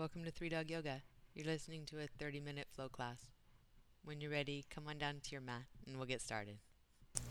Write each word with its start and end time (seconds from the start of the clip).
welcome 0.00 0.24
to 0.24 0.30
Three 0.30 0.48
Dog 0.48 0.70
Yoga. 0.70 1.02
You're 1.34 1.44
listening 1.44 1.84
to 1.90 1.98
a 1.98 2.06
30 2.18 2.40
minute 2.40 2.68
flow 2.74 2.88
class. 2.88 3.18
When 4.02 4.18
you're 4.18 4.30
ready, 4.30 4.64
come 4.70 4.84
on 4.88 4.96
down 4.96 5.16
to 5.22 5.30
your 5.30 5.42
mat 5.42 5.64
and 5.86 5.98
we'll 5.98 6.06
get 6.06 6.22
started. 6.22 6.56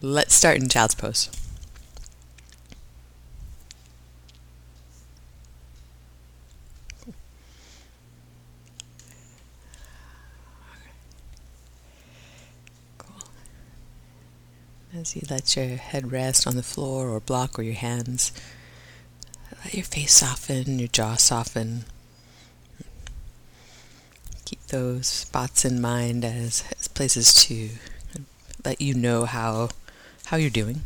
Let's 0.03 0.35
start 0.35 0.58
in 0.58 0.69
child's 0.69 0.93
pose. 0.93 1.32
As 14.94 15.16
you 15.16 15.24
let 15.28 15.56
your 15.56 15.78
head 15.78 16.12
rest 16.12 16.46
on 16.46 16.56
the 16.56 16.62
floor 16.62 17.10
or 17.10 17.20
block 17.20 17.58
or 17.58 17.64
your 17.64 17.74
hands, 17.74 18.32
let 19.66 19.74
your 19.74 19.86
face 19.86 20.14
soften, 20.14 20.78
your 20.78 20.88
jaw 20.88 21.16
soften. 21.16 21.86
Those 24.70 25.08
spots 25.08 25.66
in 25.66 25.82
mind 25.82 26.23
as, 26.23 26.64
as 26.77 26.88
places 26.88 27.34
to 27.46 27.70
let 28.64 28.80
you 28.80 28.94
know 28.94 29.26
how 29.26 29.70
how 30.26 30.38
you're 30.38 30.52
doing, 30.52 30.82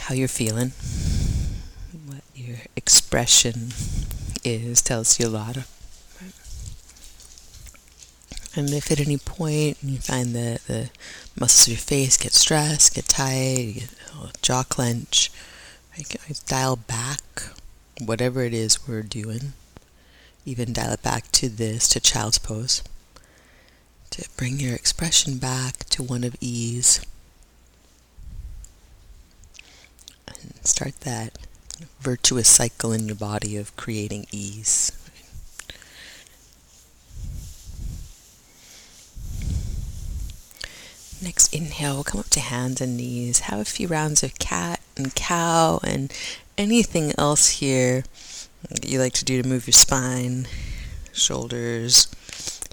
how 0.00 0.14
you're 0.14 0.28
feeling, 0.28 0.72
what 2.04 2.22
your 2.34 2.58
expression 2.76 3.72
is 4.44 4.82
tells 4.82 5.18
you 5.18 5.28
a 5.28 5.30
lot. 5.30 5.56
And 8.54 8.68
if 8.70 8.90
at 8.92 9.00
any 9.00 9.16
point 9.16 9.78
you 9.82 9.96
find 9.96 10.34
that 10.34 10.66
the 10.66 10.90
muscles 11.40 11.68
of 11.68 11.72
your 11.72 11.78
face 11.78 12.18
get 12.18 12.34
stressed, 12.34 12.94
get 12.94 13.06
tight, 13.06 13.74
get 13.76 14.42
jaw 14.42 14.62
clench, 14.62 15.30
you 15.96 16.04
can 16.04 16.20
dial 16.46 16.76
back 16.76 17.22
whatever 17.98 18.42
it 18.42 18.52
is 18.52 18.86
we're 18.86 19.02
doing. 19.02 19.54
Even 20.44 20.72
dial 20.72 20.92
it 20.92 21.02
back 21.02 21.30
to 21.32 21.48
this, 21.48 21.88
to 21.88 22.00
child's 22.00 22.38
pose 22.38 22.82
to 24.12 24.28
bring 24.36 24.60
your 24.60 24.74
expression 24.74 25.38
back 25.38 25.84
to 25.88 26.02
one 26.02 26.22
of 26.22 26.36
ease. 26.38 27.00
And 30.28 30.54
start 30.64 31.00
that 31.00 31.38
virtuous 31.98 32.48
cycle 32.48 32.92
in 32.92 33.06
your 33.06 33.16
body 33.16 33.56
of 33.56 33.74
creating 33.76 34.26
ease. 34.30 34.92
Next 41.22 41.54
inhale, 41.54 41.94
we'll 41.94 42.04
come 42.04 42.20
up 42.20 42.28
to 42.30 42.40
hands 42.40 42.82
and 42.82 42.98
knees. 42.98 43.40
Have 43.40 43.60
a 43.60 43.64
few 43.64 43.88
rounds 43.88 44.22
of 44.22 44.38
cat 44.38 44.80
and 44.94 45.14
cow 45.14 45.80
and 45.82 46.12
anything 46.58 47.14
else 47.16 47.48
here 47.48 48.04
that 48.68 48.88
you 48.88 48.98
like 48.98 49.12
to 49.14 49.24
do 49.24 49.42
to 49.42 49.48
move 49.48 49.66
your 49.66 49.72
spine, 49.72 50.46
shoulders, 51.12 52.08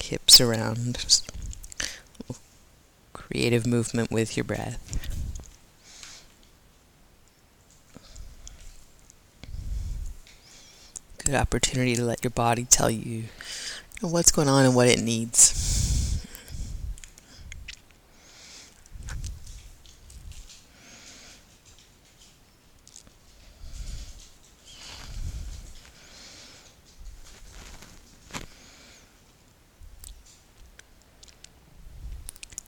hips 0.01 0.39
around. 0.41 0.97
Just 0.99 1.31
creative 3.13 3.67
movement 3.67 4.11
with 4.11 4.35
your 4.35 4.43
breath. 4.43 4.85
Good 11.23 11.35
opportunity 11.35 11.95
to 11.95 12.03
let 12.03 12.23
your 12.23 12.31
body 12.31 12.65
tell 12.65 12.89
you 12.89 13.25
what's 14.01 14.31
going 14.31 14.47
on 14.47 14.65
and 14.65 14.75
what 14.75 14.87
it 14.87 14.99
needs. 14.99 15.78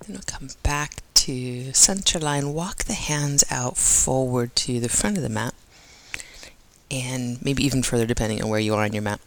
Then 0.02 0.16
we'll 0.16 0.24
come 0.26 0.50
back 0.64 1.04
to 1.14 1.72
center 1.74 2.20
line. 2.20 2.54
Walk 2.54 2.86
the 2.86 2.94
hands 2.94 3.44
out 3.52 3.78
forward 3.78 4.56
to 4.58 4.80
the 4.80 4.90
front 4.90 5.18
of 5.18 5.24
the 5.24 5.30
mat. 5.30 5.54
And 6.90 7.42
maybe 7.44 7.64
even 7.64 7.84
further 7.84 8.06
depending 8.06 8.42
on 8.42 8.50
where 8.50 8.60
you 8.60 8.74
are 8.74 8.84
on 8.84 8.94
your 8.94 9.04
mat. 9.04 9.22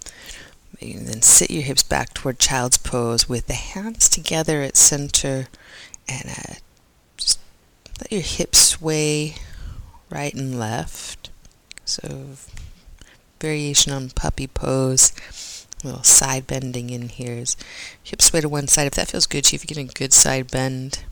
And 0.80 1.06
then 1.06 1.22
sit 1.22 1.50
your 1.50 1.62
hips 1.62 1.82
back 1.82 2.12
toward 2.12 2.38
child's 2.38 2.76
pose 2.76 3.28
with 3.28 3.46
the 3.46 3.54
hands 3.54 4.08
together 4.08 4.62
at 4.62 4.76
center 4.76 5.48
and 6.08 6.28
uh, 6.28 6.54
just 7.16 7.38
let 8.00 8.10
your 8.10 8.20
hips 8.20 8.58
sway 8.58 9.36
right 10.10 10.34
and 10.34 10.58
left. 10.58 11.30
So 11.84 12.26
variation 13.40 13.92
on 13.92 14.10
puppy 14.10 14.46
pose 14.46 15.12
little 15.84 16.02
side 16.02 16.46
bending 16.46 16.90
in 16.90 17.08
here 17.08 17.34
is 17.34 17.56
hips 18.02 18.26
sway 18.26 18.40
to 18.40 18.48
one 18.48 18.68
side. 18.68 18.86
If 18.86 18.94
that 18.94 19.08
feels 19.08 19.26
good 19.26 19.44
to 19.44 19.52
you, 19.52 19.56
if 19.56 19.62
you're 19.64 19.74
getting 19.74 19.88
a 19.88 19.92
good 19.92 20.12
side 20.12 20.50
bend 20.50 21.04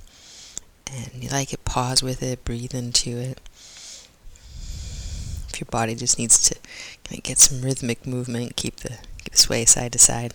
and 0.90 1.22
you 1.22 1.30
like 1.30 1.52
it, 1.52 1.64
pause 1.64 2.02
with 2.02 2.22
it, 2.22 2.44
breathe 2.44 2.74
into 2.74 3.10
it. 3.18 3.40
If 5.48 5.60
your 5.60 5.68
body 5.70 5.94
just 5.94 6.18
needs 6.18 6.42
to 6.48 6.54
kind 7.04 7.18
of 7.18 7.24
get 7.24 7.38
some 7.38 7.62
rhythmic 7.62 8.06
movement, 8.06 8.56
keep 8.56 8.76
the 8.76 8.98
sway 9.32 9.64
side 9.64 9.92
to 9.92 9.98
side. 9.98 10.34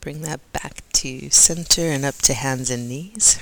Bring 0.00 0.22
that 0.22 0.40
back 0.52 0.82
to 0.94 1.30
center 1.30 1.82
and 1.82 2.04
up 2.04 2.16
to 2.16 2.34
hands 2.34 2.70
and 2.70 2.88
knees. 2.88 3.38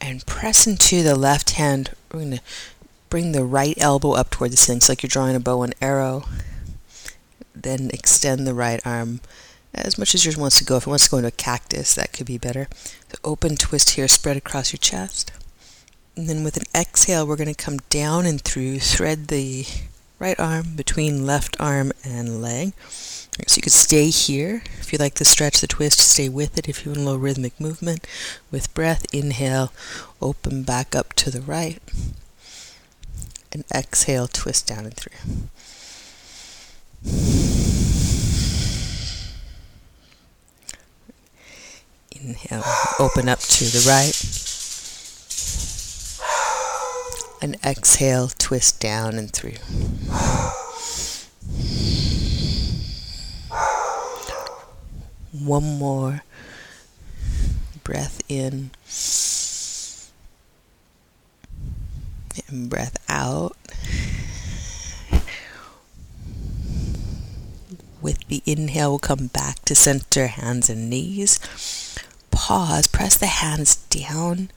And 0.00 0.24
press 0.26 0.66
into 0.66 1.02
the 1.02 1.16
left 1.16 1.50
hand. 1.50 1.90
We're 2.12 2.20
going 2.20 2.30
to 2.38 2.42
bring 3.10 3.32
the 3.32 3.44
right 3.44 3.76
elbow 3.78 4.12
up 4.12 4.30
toward 4.30 4.52
the 4.52 4.56
ceiling. 4.56 4.78
It's 4.78 4.88
like 4.88 5.02
you're 5.02 5.08
drawing 5.08 5.36
a 5.36 5.40
bow 5.40 5.62
and 5.62 5.74
arrow. 5.80 6.24
Then 7.54 7.90
extend 7.92 8.46
the 8.46 8.54
right 8.54 8.80
arm 8.86 9.20
as 9.74 9.98
much 9.98 10.14
as 10.14 10.24
yours 10.24 10.36
wants 10.36 10.58
to 10.58 10.64
go. 10.64 10.76
If 10.76 10.86
it 10.86 10.90
wants 10.90 11.04
to 11.04 11.10
go 11.10 11.18
into 11.18 11.28
a 11.28 11.32
cactus, 11.32 11.94
that 11.94 12.12
could 12.12 12.26
be 12.26 12.38
better. 12.38 12.68
So 13.08 13.18
open 13.24 13.56
twist 13.56 13.90
here, 13.90 14.08
spread 14.08 14.36
across 14.36 14.72
your 14.72 14.78
chest. 14.78 15.32
And 16.16 16.28
then 16.28 16.44
with 16.44 16.56
an 16.56 16.64
exhale, 16.74 17.26
we're 17.26 17.36
going 17.36 17.54
to 17.54 17.64
come 17.64 17.78
down 17.90 18.24
and 18.24 18.40
through, 18.40 18.80
thread 18.80 19.28
the 19.28 19.66
right 20.18 20.38
arm 20.40 20.74
between 20.74 21.26
left 21.26 21.56
arm 21.60 21.92
and 22.04 22.40
leg. 22.40 22.72
So 23.44 23.56
you 23.56 23.62
could 23.62 23.72
stay 23.72 24.08
here. 24.08 24.62
If 24.80 24.92
you 24.92 24.98
like 24.98 25.14
to 25.14 25.24
stretch 25.24 25.60
the 25.60 25.66
twist, 25.66 26.00
stay 26.00 26.28
with 26.28 26.56
it. 26.56 26.68
If 26.68 26.84
you 26.84 26.92
want 26.92 27.02
a 27.02 27.04
little 27.04 27.20
rhythmic 27.20 27.60
movement, 27.60 28.06
with 28.50 28.72
breath, 28.72 29.04
inhale, 29.12 29.72
open 30.22 30.62
back 30.62 30.96
up 30.96 31.12
to 31.14 31.30
the 31.30 31.42
right. 31.42 31.78
And 33.52 33.64
exhale, 33.74 34.26
twist 34.26 34.66
down 34.66 34.86
and 34.86 34.94
through. 34.94 35.12
Inhale, 42.12 42.64
open 42.98 43.28
up 43.28 43.40
to 43.40 43.64
the 43.64 43.84
right. 43.86 44.16
And 47.42 47.56
exhale, 47.64 48.28
twist 48.28 48.80
down 48.80 49.14
and 49.16 49.30
through. 49.30 49.52
One 55.38 55.78
more 55.78 56.22
breath 57.84 58.22
in 58.28 58.70
and 62.48 62.70
breath 62.70 62.96
out. 63.08 63.56
With 68.00 68.26
the 68.28 68.42
inhale, 68.46 68.90
we'll 68.90 68.98
come 68.98 69.26
back 69.28 69.64
to 69.64 69.74
center, 69.74 70.28
hands 70.28 70.70
and 70.70 70.88
knees. 70.88 71.40
Pause, 72.30 72.86
press 72.88 73.16
the 73.16 73.26
hands 73.26 73.76
down, 73.76 74.50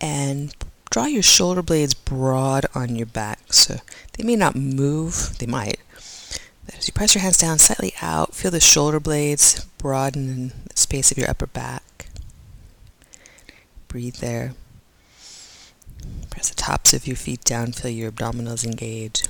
and 0.00 0.54
draw 0.90 1.06
your 1.06 1.22
shoulder 1.22 1.62
blades 1.62 1.94
broad 1.94 2.66
on 2.74 2.94
your 2.94 3.06
back. 3.06 3.52
So 3.52 3.78
they 4.12 4.24
may 4.24 4.36
not 4.36 4.54
move, 4.54 5.38
they 5.38 5.46
might, 5.46 5.78
as 6.76 6.86
you 6.86 6.92
press 6.92 7.14
your 7.14 7.22
hands 7.22 7.38
down 7.38 7.58
slightly 7.58 7.94
out, 8.02 8.34
feel 8.34 8.50
the 8.50 8.60
shoulder 8.60 9.00
blades 9.00 9.64
broaden 9.78 10.28
in 10.28 10.48
the 10.48 10.76
space 10.76 11.10
of 11.10 11.18
your 11.18 11.30
upper 11.30 11.46
back. 11.46 12.08
Breathe 13.88 14.16
there. 14.16 14.52
Press 16.30 16.50
the 16.50 16.56
tops 16.56 16.92
of 16.92 17.06
your 17.06 17.16
feet 17.16 17.42
down, 17.44 17.72
feel 17.72 17.90
your 17.90 18.12
abdominals 18.12 18.64
engage. 18.64 19.24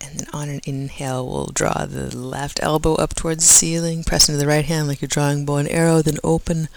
And 0.00 0.20
then 0.20 0.26
on 0.32 0.48
an 0.48 0.60
inhale, 0.64 1.26
we'll 1.26 1.46
draw 1.46 1.86
the 1.86 2.14
left 2.14 2.62
elbow 2.62 2.94
up 2.96 3.14
towards 3.14 3.46
the 3.46 3.52
ceiling, 3.52 4.04
press 4.04 4.28
into 4.28 4.38
the 4.38 4.46
right 4.46 4.64
hand 4.64 4.86
like 4.86 5.00
you're 5.00 5.08
drawing 5.08 5.46
bow 5.46 5.56
and 5.56 5.68
arrow, 5.68 6.02
then 6.02 6.18
open 6.22 6.68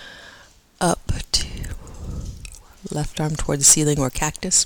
up 0.79 1.11
to 1.33 1.45
left 2.89 3.19
arm 3.19 3.35
toward 3.35 3.59
the 3.59 3.65
ceiling 3.65 3.99
or 3.99 4.09
cactus 4.09 4.65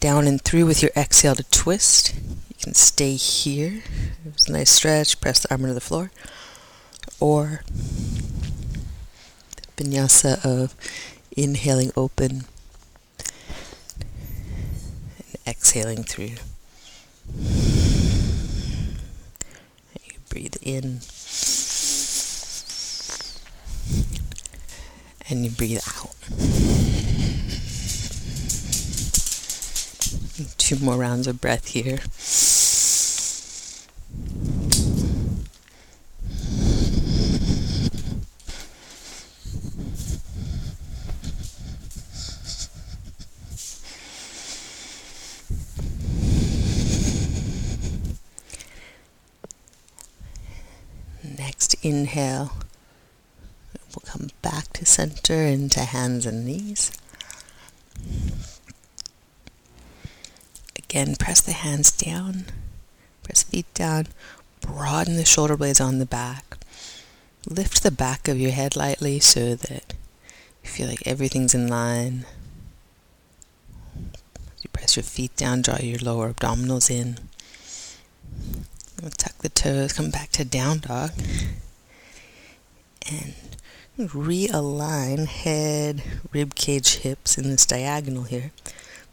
down 0.00 0.26
and 0.26 0.40
through 0.40 0.66
with 0.66 0.82
your 0.82 0.90
exhale 0.96 1.34
to 1.34 1.44
twist. 1.44 2.14
You 2.48 2.54
can 2.60 2.74
stay 2.74 3.14
here. 3.14 3.82
It's 4.26 4.48
a 4.48 4.52
nice 4.52 4.70
stretch. 4.70 5.20
Press 5.20 5.40
the 5.40 5.50
arm 5.50 5.62
into 5.62 5.74
the 5.74 5.80
floor. 5.80 6.10
Or 7.20 7.62
the 9.76 9.84
vinyasa 9.84 10.44
of 10.44 10.74
inhaling 11.36 11.92
open 11.96 12.44
and 15.18 15.36
exhaling 15.46 16.02
through. 16.02 16.36
You 20.04 20.18
breathe 20.28 20.56
in 20.62 21.00
and 25.28 25.44
you 25.44 25.50
breathe 25.50 25.80
out. 25.96 26.55
Two 30.36 30.76
more 30.80 30.96
rounds 30.96 31.26
of 31.26 31.40
breath 31.40 31.68
here. 31.68 31.98
Next 51.38 51.76
inhale. 51.82 52.52
We'll 53.94 54.02
come 54.04 54.28
back 54.42 54.74
to 54.74 54.84
center 54.84 55.32
into 55.32 55.80
hands 55.80 56.26
and 56.26 56.44
knees. 56.44 56.92
Again, 60.96 61.16
press 61.16 61.42
the 61.42 61.52
hands 61.52 61.90
down, 61.90 62.46
press 63.22 63.42
feet 63.42 63.66
down, 63.74 64.06
broaden 64.62 65.16
the 65.16 65.26
shoulder 65.26 65.54
blades 65.54 65.78
on 65.78 65.98
the 65.98 66.06
back. 66.06 66.56
Lift 67.46 67.82
the 67.82 67.90
back 67.90 68.28
of 68.28 68.40
your 68.40 68.52
head 68.52 68.76
lightly 68.76 69.20
so 69.20 69.56
that 69.56 69.92
you 70.62 70.70
feel 70.70 70.88
like 70.88 71.06
everything's 71.06 71.54
in 71.54 71.68
line. 71.68 72.24
You 74.62 74.70
press 74.72 74.96
your 74.96 75.02
feet 75.02 75.36
down, 75.36 75.60
draw 75.60 75.76
your 75.80 75.98
lower 75.98 76.32
abdominals 76.32 76.90
in. 76.90 77.18
Tuck 79.18 79.36
the 79.40 79.50
toes, 79.50 79.92
come 79.92 80.08
back 80.08 80.30
to 80.30 80.46
down 80.46 80.78
dog. 80.78 81.10
And 83.12 83.34
realign 83.98 85.26
head, 85.26 86.02
rib 86.32 86.54
cage, 86.54 86.96
hips 87.00 87.36
in 87.36 87.50
this 87.50 87.66
diagonal 87.66 88.22
here. 88.22 88.52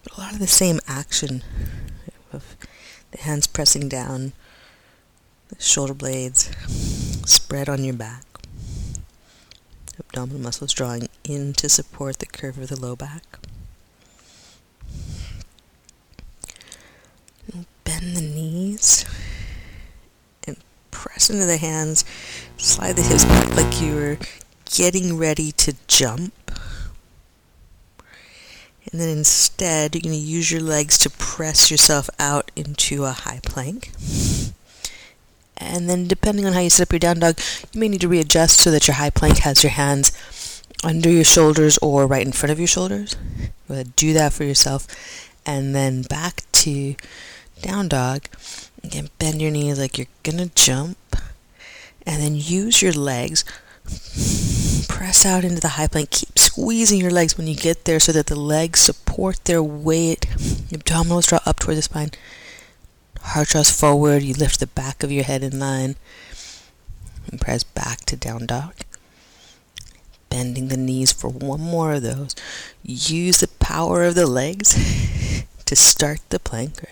But 0.04 0.18
a 0.18 0.20
lot 0.20 0.34
of 0.34 0.40
the 0.40 0.48
same 0.48 0.80
action 0.88 1.44
of 2.32 2.58
the 3.12 3.20
hands 3.20 3.48
pressing 3.48 3.88
down, 3.88 4.34
the 5.50 5.62
shoulder 5.62 5.94
blades 5.94 6.52
spread 7.26 7.70
on 7.70 7.84
your 7.84 7.94
back, 7.94 8.24
abdominal 10.00 10.42
muscles 10.42 10.74
drawing 10.74 11.08
in 11.24 11.54
to 11.54 11.70
support 11.70 12.20
the 12.20 12.26
curve 12.26 12.58
of 12.58 12.70
the 12.70 12.80
low 12.80 12.96
back. 12.96 13.24
Bend 17.84 18.16
the 18.16 18.22
knees 18.22 19.06
and 20.48 20.58
press 20.92 21.30
into 21.30 21.46
the 21.46 21.58
hands, 21.58 22.06
slide 22.58 22.96
the 22.96 23.02
hips 23.02 23.26
back 23.26 23.56
like 23.56 23.82
you 23.82 23.96
were 23.96 24.18
getting 24.66 25.18
ready 25.18 25.52
to 25.52 25.76
jump. 25.88 26.43
And 28.94 29.02
then 29.02 29.10
instead, 29.10 29.96
you're 29.96 30.04
going 30.04 30.14
to 30.14 30.22
use 30.22 30.52
your 30.52 30.62
legs 30.62 31.00
to 31.00 31.10
press 31.10 31.72
yourself 31.72 32.12
out 32.20 32.52
into 32.56 33.06
a 33.06 33.12
high 33.12 33.40
plank. 33.44 33.92
And 35.58 35.90
then, 35.90 36.08
depending 36.08 36.46
on 36.46 36.54
how 36.54 36.60
you 36.60 36.70
set 36.70 36.88
up 36.88 36.92
your 36.92 37.00
down 37.00 37.20
dog, 37.20 37.40
you 37.72 37.80
may 37.80 37.90
need 37.90 38.02
to 38.02 38.08
readjust 38.08 38.60
so 38.60 38.70
that 38.70 38.88
your 38.88 38.96
high 38.96 39.10
plank 39.10 39.40
has 39.40 39.64
your 39.64 39.72
hands 39.72 40.62
under 40.84 41.10
your 41.10 41.24
shoulders 41.24 41.80
or 41.80 42.06
right 42.06 42.24
in 42.24 42.34
front 42.34 42.52
of 42.52 42.60
your 42.60 42.68
shoulders. 42.68 43.16
Do 43.96 44.14
that 44.14 44.32
for 44.32 44.44
yourself. 44.44 44.86
And 45.44 45.74
then 45.74 46.04
back 46.04 46.44
to 46.52 46.96
down 47.64 47.88
dog. 47.88 48.26
Again, 48.84 49.10
bend 49.18 49.42
your 49.42 49.50
knees 49.50 49.80
like 49.80 49.98
you're 49.98 50.06
gonna 50.22 50.52
jump. 50.54 50.98
And 52.06 52.22
then 52.22 52.36
use 52.36 52.84
your 52.84 52.94
legs. 52.94 53.44
Press 54.88 55.26
out 55.26 55.44
into 55.44 55.62
the 55.62 55.70
high 55.70 55.88
plank. 55.88 56.12
Keep 56.12 56.38
squeezing 56.38 57.00
your 57.00 57.12
legs 57.12 57.38
when 57.38 57.48
you 57.48 57.56
get 57.56 57.86
there 57.86 58.00
so 58.00 58.12
that 58.12 58.28
the 58.28 58.40
legs 58.40 58.80
support 58.80 59.44
their 59.46 59.64
weight. 59.64 60.22
Abdominals 60.72 61.28
draw 61.28 61.40
up 61.46 61.60
toward 61.60 61.78
the 61.78 61.82
spine. 61.82 62.12
Heart 63.22 63.50
draws 63.50 63.72
forward. 63.72 64.24
You 64.24 64.34
lift 64.34 64.60
the 64.60 64.68
back 64.68 65.04
of 65.04 65.12
your 65.12 65.24
head 65.24 65.44
in 65.44 65.60
line. 65.60 65.96
And 67.32 67.40
press 67.40 67.64
back 67.64 68.02
to 68.06 68.16
down 68.16 68.46
dog. 68.46 68.74
Bending 70.30 70.68
the 70.68 70.78
knees 70.78 71.12
for 71.12 71.30
one 71.30 71.62
more 71.62 71.94
of 71.94 72.02
those. 72.02 72.36
Use 72.84 73.40
the 73.40 73.48
power 73.48 74.04
of 74.04 74.16
the 74.16 74.28
legs 74.28 74.74
to 75.66 75.76
start 75.76 76.20
the 76.30 76.40
plank. 76.40 76.84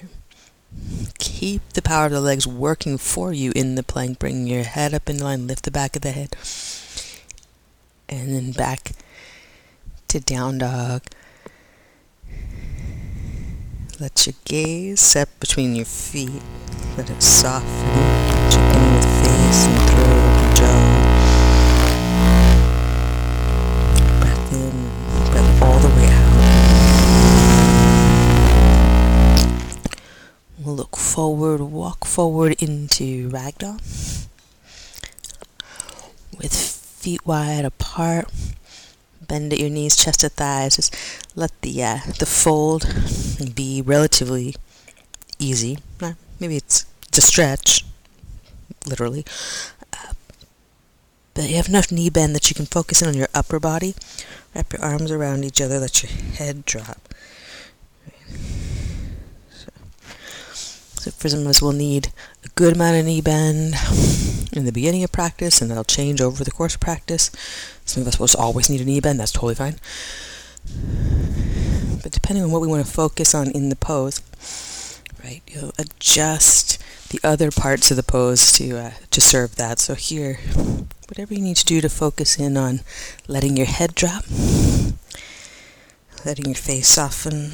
Keep 1.20 1.74
the 1.74 1.82
power 1.82 2.06
of 2.06 2.12
the 2.12 2.22
legs 2.22 2.48
working 2.48 2.98
for 2.98 3.34
you 3.34 3.52
in 3.56 3.76
the 3.76 3.84
plank. 3.84 4.20
Bring 4.20 4.48
your 4.48 4.64
head 4.64 4.94
up 4.94 5.10
in 5.10 5.20
line, 5.20 5.48
lift 5.48 5.64
the 5.64 5.72
back 5.72 5.96
of 5.96 6.02
the 6.02 6.12
head. 6.12 6.36
And 8.14 8.36
then 8.36 8.52
back 8.52 8.92
to 10.10 10.20
down 10.20 10.58
dog. 10.58 11.02
Let 14.02 14.26
your 14.28 14.36
gaze 14.44 15.00
set 15.00 15.40
between 15.40 15.76
your 15.76 15.86
feet. 15.86 16.42
Let 16.98 17.10
it 17.10 17.24
soften. 17.24 17.70
Check 18.52 18.76
in 18.76 18.94
with 18.94 19.06
face 19.24 19.66
and 19.66 19.80
throat 19.90 20.36
and 20.42 20.56
jaw. 20.58 20.84
Breath 24.20 24.54
in, 24.54 24.76
breath 25.32 25.62
all 25.62 25.80
the 25.80 25.88
way 25.96 26.10
out. 26.12 26.32
We'll 30.60 30.76
look 30.76 30.98
forward, 30.98 31.62
walk 31.62 32.04
forward 32.04 32.62
into 32.62 33.30
ragdoll. 33.30 33.80
With 36.38 36.81
feet 37.02 37.26
wide 37.26 37.66
apart, 37.66 38.32
bend 39.28 39.52
at 39.52 39.60
your 39.60 39.70
knees, 39.70 39.96
chest 39.96 40.20
to 40.20 40.30
thighs. 40.30 40.76
Just 40.76 40.96
let 41.36 41.52
the 41.62 41.84
uh, 41.84 42.00
the 42.20 42.28
fold 42.28 42.86
be 43.56 43.82
relatively 43.82 44.56
easy. 45.40 45.80
Uh, 46.00 46.14
maybe 46.40 46.58
it's, 46.58 46.86
it's 47.08 47.18
a 47.18 47.22
stretch, 47.22 47.84
literally. 48.86 49.26
Uh, 49.92 50.14
but 51.34 51.50
you 51.50 51.56
have 51.56 51.70
enough 51.70 51.92
knee 51.92 52.10
bend 52.10 52.36
that 52.36 52.50
you 52.50 52.56
can 52.56 52.68
focus 52.68 53.02
in 53.02 53.08
on 53.08 53.16
your 53.16 53.30
upper 53.34 53.60
body. 53.60 53.96
Wrap 54.54 54.72
your 54.74 54.84
arms 54.84 55.12
around 55.12 55.44
each 55.44 55.62
other, 55.62 55.80
let 55.80 56.04
your 56.04 56.12
head 56.12 56.66
drop. 56.66 57.14
So 61.02 61.10
for 61.10 61.30
some 61.30 61.42
of 61.42 61.48
us, 61.48 61.62
we'll 61.64 61.72
need 61.72 62.12
a 62.46 62.50
good 62.50 62.76
amount 62.76 62.98
of 62.98 63.06
knee 63.06 63.22
bend 63.22 63.74
in 64.54 64.66
the 64.66 64.72
beginning 64.72 65.04
of 65.04 65.12
practice, 65.12 65.62
and 65.62 65.70
that'll 65.70 65.84
change 65.84 66.22
over 66.22 66.44
the 66.44 66.52
course 66.52 66.76
of 66.76 66.82
practice. 66.82 67.32
Some 67.86 68.02
of 68.02 68.08
us 68.08 68.20
will 68.20 68.28
just 68.28 68.40
always 68.40 68.70
need 68.70 68.82
a 68.82 68.86
knee 68.86 69.00
bend. 69.00 69.20
That's 69.20 69.32
totally 69.32 69.56
fine. 69.56 69.80
But 72.04 72.12
depending 72.12 72.44
on 72.44 72.52
what 72.52 72.62
we 72.62 72.68
want 72.68 72.86
to 72.86 72.92
focus 72.92 73.34
on 73.34 73.52
in 73.52 73.70
the 73.70 73.76
pose, 73.76 74.22
right, 75.24 75.42
you'll 75.48 75.74
adjust 75.78 76.82
the 77.10 77.20
other 77.24 77.52
parts 77.52 77.92
of 77.92 77.98
the 77.98 78.04
pose 78.04 78.52
to 78.54 78.78
uh, 78.78 78.92
to 79.10 79.22
serve 79.22 79.56
that. 79.56 79.80
So 79.80 79.96
here, 79.96 80.40
whatever 81.08 81.34
you 81.34 81.42
need 81.42 81.58
to 81.58 81.66
do 81.66 81.82
to 81.82 81.90
focus 81.90 82.40
in 82.40 82.58
on 82.58 82.82
letting 83.28 83.58
your 83.58 83.66
head 83.66 83.96
drop, 83.96 84.26
letting 86.26 86.46
your 86.46 86.56
face 86.56 86.88
soften 86.88 87.52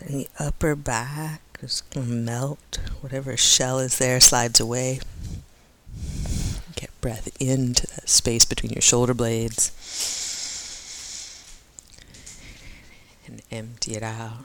and 0.00 0.20
the 0.20 0.28
upper 0.38 0.74
back 0.74 1.40
to 1.58 2.00
melt. 2.00 2.78
Whatever 3.00 3.36
shell 3.36 3.78
is 3.78 3.98
there 3.98 4.20
slides 4.20 4.60
away. 4.60 5.00
Get 6.74 6.90
breath 7.00 7.34
into 7.40 7.86
that 7.86 8.08
space 8.08 8.44
between 8.44 8.72
your 8.72 8.82
shoulder 8.82 9.14
blades. 9.14 9.72
And 13.26 13.42
empty 13.50 13.94
it 13.94 14.02
out. 14.02 14.44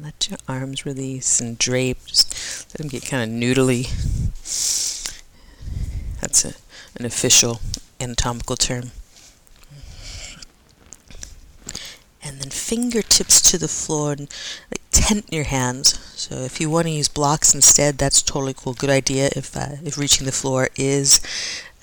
Let 0.00 0.28
your 0.30 0.38
arms 0.48 0.86
release 0.86 1.40
and 1.40 1.58
drape. 1.58 2.06
Just 2.06 2.70
let 2.70 2.78
them 2.78 2.88
get 2.88 3.04
kind 3.04 3.22
of 3.22 3.36
noodly. 3.36 3.88
That's 6.20 6.44
a, 6.44 6.54
an 6.98 7.04
official 7.04 7.60
anatomical 8.00 8.56
term. 8.56 8.92
and 12.28 12.40
then 12.40 12.50
fingertips 12.68 13.40
to 13.50 13.56
the 13.58 13.68
floor 13.80 14.12
and 14.12 14.28
like, 14.70 14.82
tent 14.90 15.24
your 15.32 15.44
hands. 15.44 15.98
So 16.16 16.34
if 16.48 16.60
you 16.60 16.68
want 16.70 16.86
to 16.86 16.92
use 17.00 17.08
blocks 17.08 17.54
instead, 17.54 17.98
that's 17.98 18.20
totally 18.22 18.54
cool. 18.54 18.74
Good 18.74 18.90
idea 19.02 19.30
if 19.40 19.56
uh, 19.56 19.76
if 19.84 19.96
reaching 19.96 20.26
the 20.26 20.32
floor 20.40 20.68
is 20.76 21.20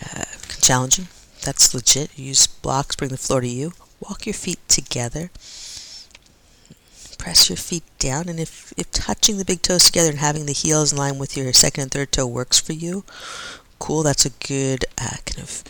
uh, 0.06 0.26
challenging. 0.62 1.08
That's 1.46 1.74
legit. 1.74 2.10
Use 2.18 2.48
blocks, 2.48 2.96
bring 2.96 3.12
the 3.12 3.18
floor 3.26 3.42
to 3.42 3.48
you. 3.48 3.74
Walk 4.00 4.26
your 4.26 4.34
feet 4.46 4.60
together. 4.68 5.30
press 7.18 7.50
your 7.50 7.58
feet 7.58 7.84
down. 7.98 8.30
And 8.30 8.40
if, 8.40 8.74
if 8.78 8.92
touching 8.92 9.38
the 9.38 9.46
big 9.46 9.62
toes 9.62 9.86
together 9.86 10.10
and 10.10 10.20
having 10.20 10.46
the 10.46 10.54
heels 10.54 10.92
in 10.92 10.98
line 10.98 11.18
with 11.18 11.36
your 11.36 11.52
second 11.54 11.84
and 11.84 11.92
third 11.92 12.12
toe 12.12 12.28
works 12.28 12.60
for 12.60 12.74
you, 12.74 13.04
cool. 13.80 14.04
That's 14.04 14.26
a 14.26 14.30
good 14.30 14.86
uh, 15.02 15.18
kind 15.26 15.40
of 15.42 15.64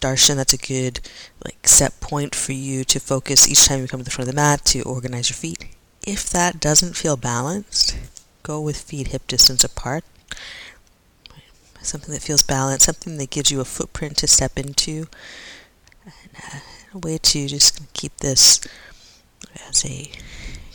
darshan. 0.00 0.36
That's 0.36 0.52
a 0.52 0.58
good 0.58 1.00
like 1.44 1.66
set 1.66 2.00
point 2.00 2.34
for 2.34 2.52
you 2.52 2.84
to 2.84 3.00
focus 3.00 3.48
each 3.48 3.66
time 3.66 3.80
you 3.80 3.88
come 3.88 4.00
to 4.00 4.04
the 4.04 4.10
front 4.10 4.28
of 4.28 4.34
the 4.34 4.40
mat 4.40 4.64
to 4.66 4.82
organize 4.82 5.30
your 5.30 5.36
feet. 5.36 5.66
If 6.06 6.30
that 6.30 6.60
doesn't 6.60 6.96
feel 6.96 7.16
balanced, 7.16 7.96
go 8.42 8.60
with 8.60 8.80
feet 8.80 9.08
hip 9.08 9.26
distance 9.26 9.64
apart. 9.64 10.04
Something 11.82 12.12
that 12.12 12.22
feels 12.22 12.42
balanced, 12.42 12.86
something 12.86 13.16
that 13.16 13.30
gives 13.30 13.50
you 13.50 13.60
a 13.60 13.64
footprint 13.64 14.18
to 14.18 14.26
step 14.26 14.58
into, 14.58 15.06
and 16.04 16.30
uh, 16.36 16.58
a 16.94 16.98
way 16.98 17.16
to 17.16 17.48
just 17.48 17.92
keep 17.94 18.16
this 18.18 18.60
as 19.68 19.84
a 19.86 20.10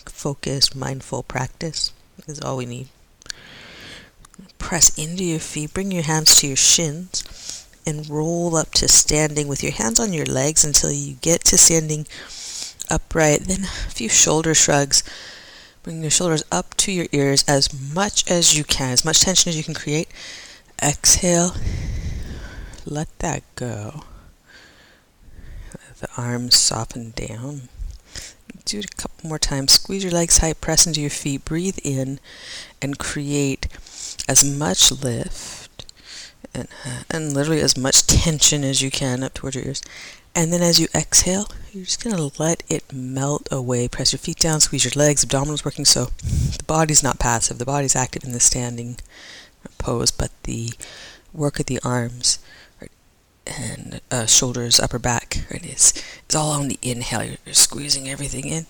focused, 0.05 0.75
mindful 0.75 1.22
practice 1.24 1.94
is 2.27 2.41
all 2.41 2.58
we 2.58 2.65
need. 2.65 2.88
Press 4.58 4.98
into 4.98 5.24
your 5.24 5.39
feet, 5.39 5.74
bring 5.74 5.91
your 5.91 6.03
hands 6.03 6.39
to 6.39 6.48
your 6.48 6.55
shins, 6.55 7.54
and 7.85 8.09
roll 8.09 8.55
up 8.55 8.71
to 8.71 8.87
standing 8.87 9.47
with 9.47 9.63
your 9.63 9.71
hands 9.71 9.99
on 9.99 10.13
your 10.13 10.25
legs 10.25 10.63
until 10.63 10.91
you 10.91 11.15
get 11.21 11.43
to 11.45 11.57
standing 11.57 12.07
upright. 12.89 13.41
Then 13.41 13.63
a 13.63 13.89
few 13.89 14.09
shoulder 14.09 14.53
shrugs. 14.53 15.03
Bring 15.83 16.01
your 16.01 16.11
shoulders 16.11 16.43
up 16.51 16.75
to 16.77 16.91
your 16.91 17.07
ears 17.11 17.45
as 17.47 17.69
much 17.93 18.29
as 18.29 18.57
you 18.57 18.63
can, 18.63 18.91
as 18.91 19.05
much 19.05 19.21
tension 19.21 19.49
as 19.49 19.57
you 19.57 19.63
can 19.63 19.75
create. 19.75 20.09
Exhale. 20.81 21.55
Let 22.85 23.07
that 23.19 23.43
go. 23.55 24.03
Let 25.73 25.97
the 25.97 26.09
arms 26.17 26.55
soften 26.55 27.11
down. 27.11 27.69
Do 28.65 28.79
it 28.79 28.85
a 28.85 28.95
couple 28.95 29.29
more 29.29 29.37
times. 29.37 29.73
Squeeze 29.73 30.03
your 30.03 30.11
legs 30.13 30.39
tight, 30.39 30.59
press 30.59 30.87
into 30.87 31.01
your 31.01 31.11
feet, 31.11 31.45
breathe 31.45 31.77
in, 31.83 32.19
and 32.81 32.97
create 32.97 33.67
as 34.27 34.43
much 34.43 34.91
lift 34.91 35.64
and, 36.55 36.67
and 37.09 37.33
literally 37.33 37.62
as 37.62 37.77
much 37.77 38.07
tension 38.07 38.63
as 38.63 38.81
you 38.81 38.89
can 38.89 39.24
up 39.24 39.33
towards 39.33 39.55
your 39.55 39.65
ears. 39.65 39.81
And 40.33 40.51
then 40.51 40.62
as 40.62 40.79
you 40.79 40.88
exhale, 40.93 41.47
you're 41.71 41.85
just 41.85 42.03
going 42.03 42.15
to 42.15 42.41
let 42.41 42.63
it 42.67 42.91
melt 42.91 43.47
away. 43.51 43.88
Press 43.88 44.12
your 44.12 44.19
feet 44.19 44.39
down, 44.39 44.59
squeeze 44.59 44.83
your 44.83 44.91
legs, 44.95 45.24
abdominals 45.24 45.63
working 45.63 45.85
so 45.85 46.05
the 46.57 46.63
body's 46.67 47.03
not 47.03 47.19
passive. 47.19 47.57
The 47.57 47.65
body's 47.65 47.95
active 47.95 48.25
in 48.25 48.33
the 48.33 48.41
standing 48.41 48.97
pose, 49.77 50.12
but 50.12 50.31
the 50.43 50.74
work 51.33 51.59
of 51.59 51.67
the 51.67 51.79
arms 51.83 52.39
and 53.47 54.01
uh, 54.12 54.25
shoulders, 54.25 54.79
upper 54.79 55.00
back, 55.00 55.45
right, 55.51 55.65
is, 55.65 55.93
is 56.29 56.35
all 56.35 56.51
on 56.51 56.67
the 56.67 56.79
inhale. 56.81 57.24
You're, 57.24 57.38
you're 57.45 57.53
squeezing 57.53 58.09
everything 58.09 58.45
in. 58.45 58.65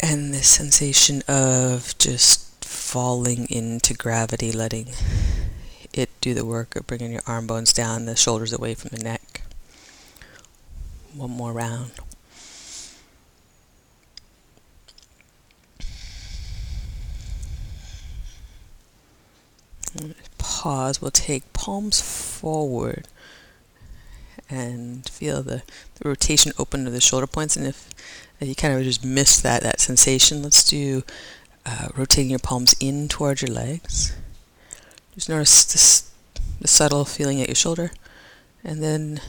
And 0.00 0.32
this 0.32 0.46
sensation 0.46 1.22
of 1.26 1.96
just 1.98 2.64
falling 2.64 3.46
into 3.50 3.94
gravity, 3.94 4.52
letting 4.52 4.88
it 5.92 6.10
do 6.20 6.34
the 6.34 6.44
work 6.44 6.76
of 6.76 6.86
bringing 6.86 7.12
your 7.12 7.22
arm 7.26 7.46
bones 7.46 7.72
down, 7.72 8.04
the 8.04 8.16
shoulders 8.16 8.52
away 8.52 8.74
from 8.74 8.90
the 8.96 9.02
neck. 9.02 9.42
One 11.14 11.30
more 11.30 11.52
round. 11.52 11.92
Pause. 20.38 21.00
We'll 21.00 21.10
take 21.10 21.52
palms 21.52 22.00
forward 22.00 23.08
and 24.50 25.08
feel 25.08 25.42
the, 25.42 25.62
the 25.96 26.08
rotation 26.08 26.52
open 26.58 26.84
to 26.84 26.90
the 26.90 27.00
shoulder 27.00 27.26
points. 27.26 27.56
And 27.56 27.66
if, 27.66 27.90
if 28.40 28.48
you 28.48 28.54
kind 28.54 28.78
of 28.78 28.84
just 28.84 29.04
miss 29.04 29.40
that 29.40 29.62
that 29.62 29.80
sensation, 29.80 30.42
let's 30.42 30.64
do 30.68 31.02
uh, 31.66 31.88
rotating 31.96 32.30
your 32.30 32.38
palms 32.38 32.74
in 32.80 33.08
towards 33.08 33.42
your 33.42 33.50
legs. 33.50 34.16
Just 35.18 35.28
notice 35.28 35.64
this, 35.64 36.12
the 36.60 36.68
subtle 36.68 37.04
feeling 37.04 37.40
at 37.40 37.48
your 37.48 37.56
shoulder, 37.56 37.90
and 38.62 38.80
then 38.80 39.20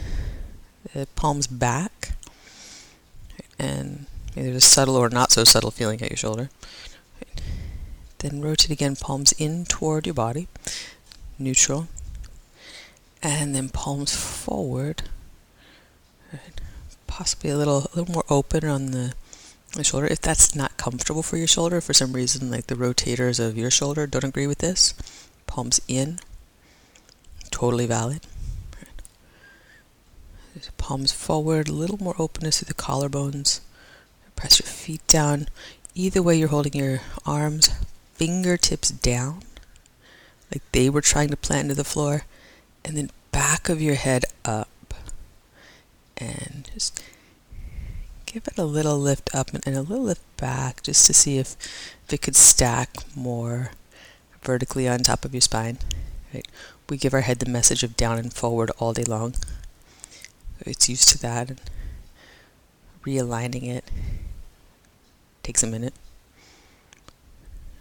the 0.94 1.08
palms 1.16 1.48
back, 1.48 2.12
and 3.58 4.06
either 4.38 4.54
the 4.54 4.62
subtle 4.62 4.96
or 4.96 5.10
not 5.10 5.32
so 5.32 5.44
subtle 5.44 5.72
feeling 5.72 6.00
at 6.04 6.12
your 6.12 6.18
shoulder. 6.18 6.52
Then 8.20 8.40
rotate 8.40 8.70
again, 8.70 8.98
palms 8.98 9.32
in 9.40 9.66
toward 9.66 10.06
your 10.06 10.14
body, 10.14 10.48
neutral, 11.40 11.88
and 13.24 13.56
then 13.56 13.70
palms 13.70 14.16
forward. 14.16 15.10
Possibly 17.08 17.50
a 17.50 17.58
little, 17.58 17.80
a 17.80 17.98
little 17.98 18.14
more 18.14 18.26
open 18.30 18.64
on 18.64 18.92
the 18.92 19.16
the 19.74 19.84
shoulder. 19.84 20.08
If 20.08 20.22
that's 20.22 20.56
not 20.56 20.78
comfortable 20.78 21.24
for 21.24 21.38
your 21.38 21.48
shoulder, 21.48 21.82
for 21.82 21.94
some 21.94 22.14
reason, 22.14 22.50
like 22.50 22.68
the 22.68 22.76
rotators 22.76 23.40
of 23.40 23.58
your 23.58 23.70
shoulder 23.70 24.08
don't 24.08 24.24
agree 24.24 24.48
with 24.48 24.60
this, 24.60 24.94
palms 25.50 25.82
in, 25.88 26.20
totally 27.50 27.88
valid. 27.88 28.22
Palms 30.78 31.12
forward, 31.12 31.68
a 31.68 31.74
little 31.74 31.98
more 31.98 32.16
openness 32.20 32.60
to 32.60 32.66
the 32.66 32.74
collarbones. 32.74 33.62
Press 34.36 34.60
your 34.60 34.68
feet 34.68 35.06
down. 35.08 35.48
Either 35.96 36.22
way, 36.22 36.36
you're 36.36 36.50
holding 36.50 36.74
your 36.74 37.02
arms, 37.26 37.70
fingertips 38.14 38.90
down, 38.90 39.42
like 40.54 40.62
they 40.72 40.90
were 40.90 41.02
trying 41.02 41.30
to 41.30 41.38
plant 41.38 41.64
into 41.64 41.76
the 41.76 41.84
floor, 41.84 42.24
and 42.86 42.96
then 42.96 43.10
back 43.32 43.70
of 43.70 43.82
your 43.82 43.96
head 43.96 44.26
up. 44.46 44.94
And 46.18 46.70
just 46.74 47.02
give 48.26 48.48
it 48.48 48.58
a 48.58 48.66
little 48.66 49.00
lift 49.00 49.34
up 49.34 49.52
and 49.54 49.76
a 49.76 49.82
little 49.82 50.04
lift 50.04 50.38
back 50.38 50.84
just 50.84 51.08
to 51.08 51.14
see 51.14 51.38
if, 51.38 51.56
if 52.06 52.14
it 52.14 52.22
could 52.22 52.36
stack 52.36 52.98
more 53.16 53.72
vertically 54.42 54.88
on 54.88 55.00
top 55.00 55.26
of 55.26 55.34
your 55.34 55.42
spine. 55.42 55.80
Right? 56.34 56.48
We 56.90 56.98
give 56.98 57.14
our 57.14 57.22
head 57.22 57.40
the 57.40 57.50
message 57.50 57.84
of 57.84 57.98
down 57.98 58.18
and 58.18 58.34
forward 58.34 58.72
all 58.80 58.94
day 58.94 59.04
long. 59.04 59.36
It's 60.62 60.90
used 60.90 61.10
to 61.10 61.18
that 61.20 61.50
and 61.50 61.62
realigning 63.06 63.68
it 63.68 63.90
takes 65.44 65.64
a 65.64 65.68
minute. 65.68 65.94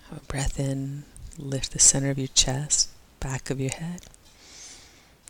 Have 0.09 0.23
a 0.23 0.25
breath 0.27 0.59
in, 0.59 1.05
lift 1.37 1.73
the 1.73 1.79
center 1.79 2.11
of 2.11 2.19
your 2.19 2.29
chest, 2.29 2.88
back 3.21 3.50
of 3.50 3.61
your 3.61 3.73
head. 3.73 4.03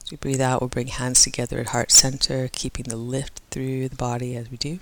As 0.02 0.10
we 0.10 0.16
breathe 0.16 0.40
out, 0.40 0.60
we'll 0.60 0.68
bring 0.68 0.86
hands 0.86 1.22
together 1.22 1.58
at 1.58 1.68
heart 1.68 1.90
center, 1.90 2.48
keeping 2.52 2.84
the 2.84 2.96
lift 2.96 3.40
through 3.50 3.88
the 3.88 3.96
body 3.96 4.36
as 4.36 4.50
we 4.50 4.56
do. 4.56 4.78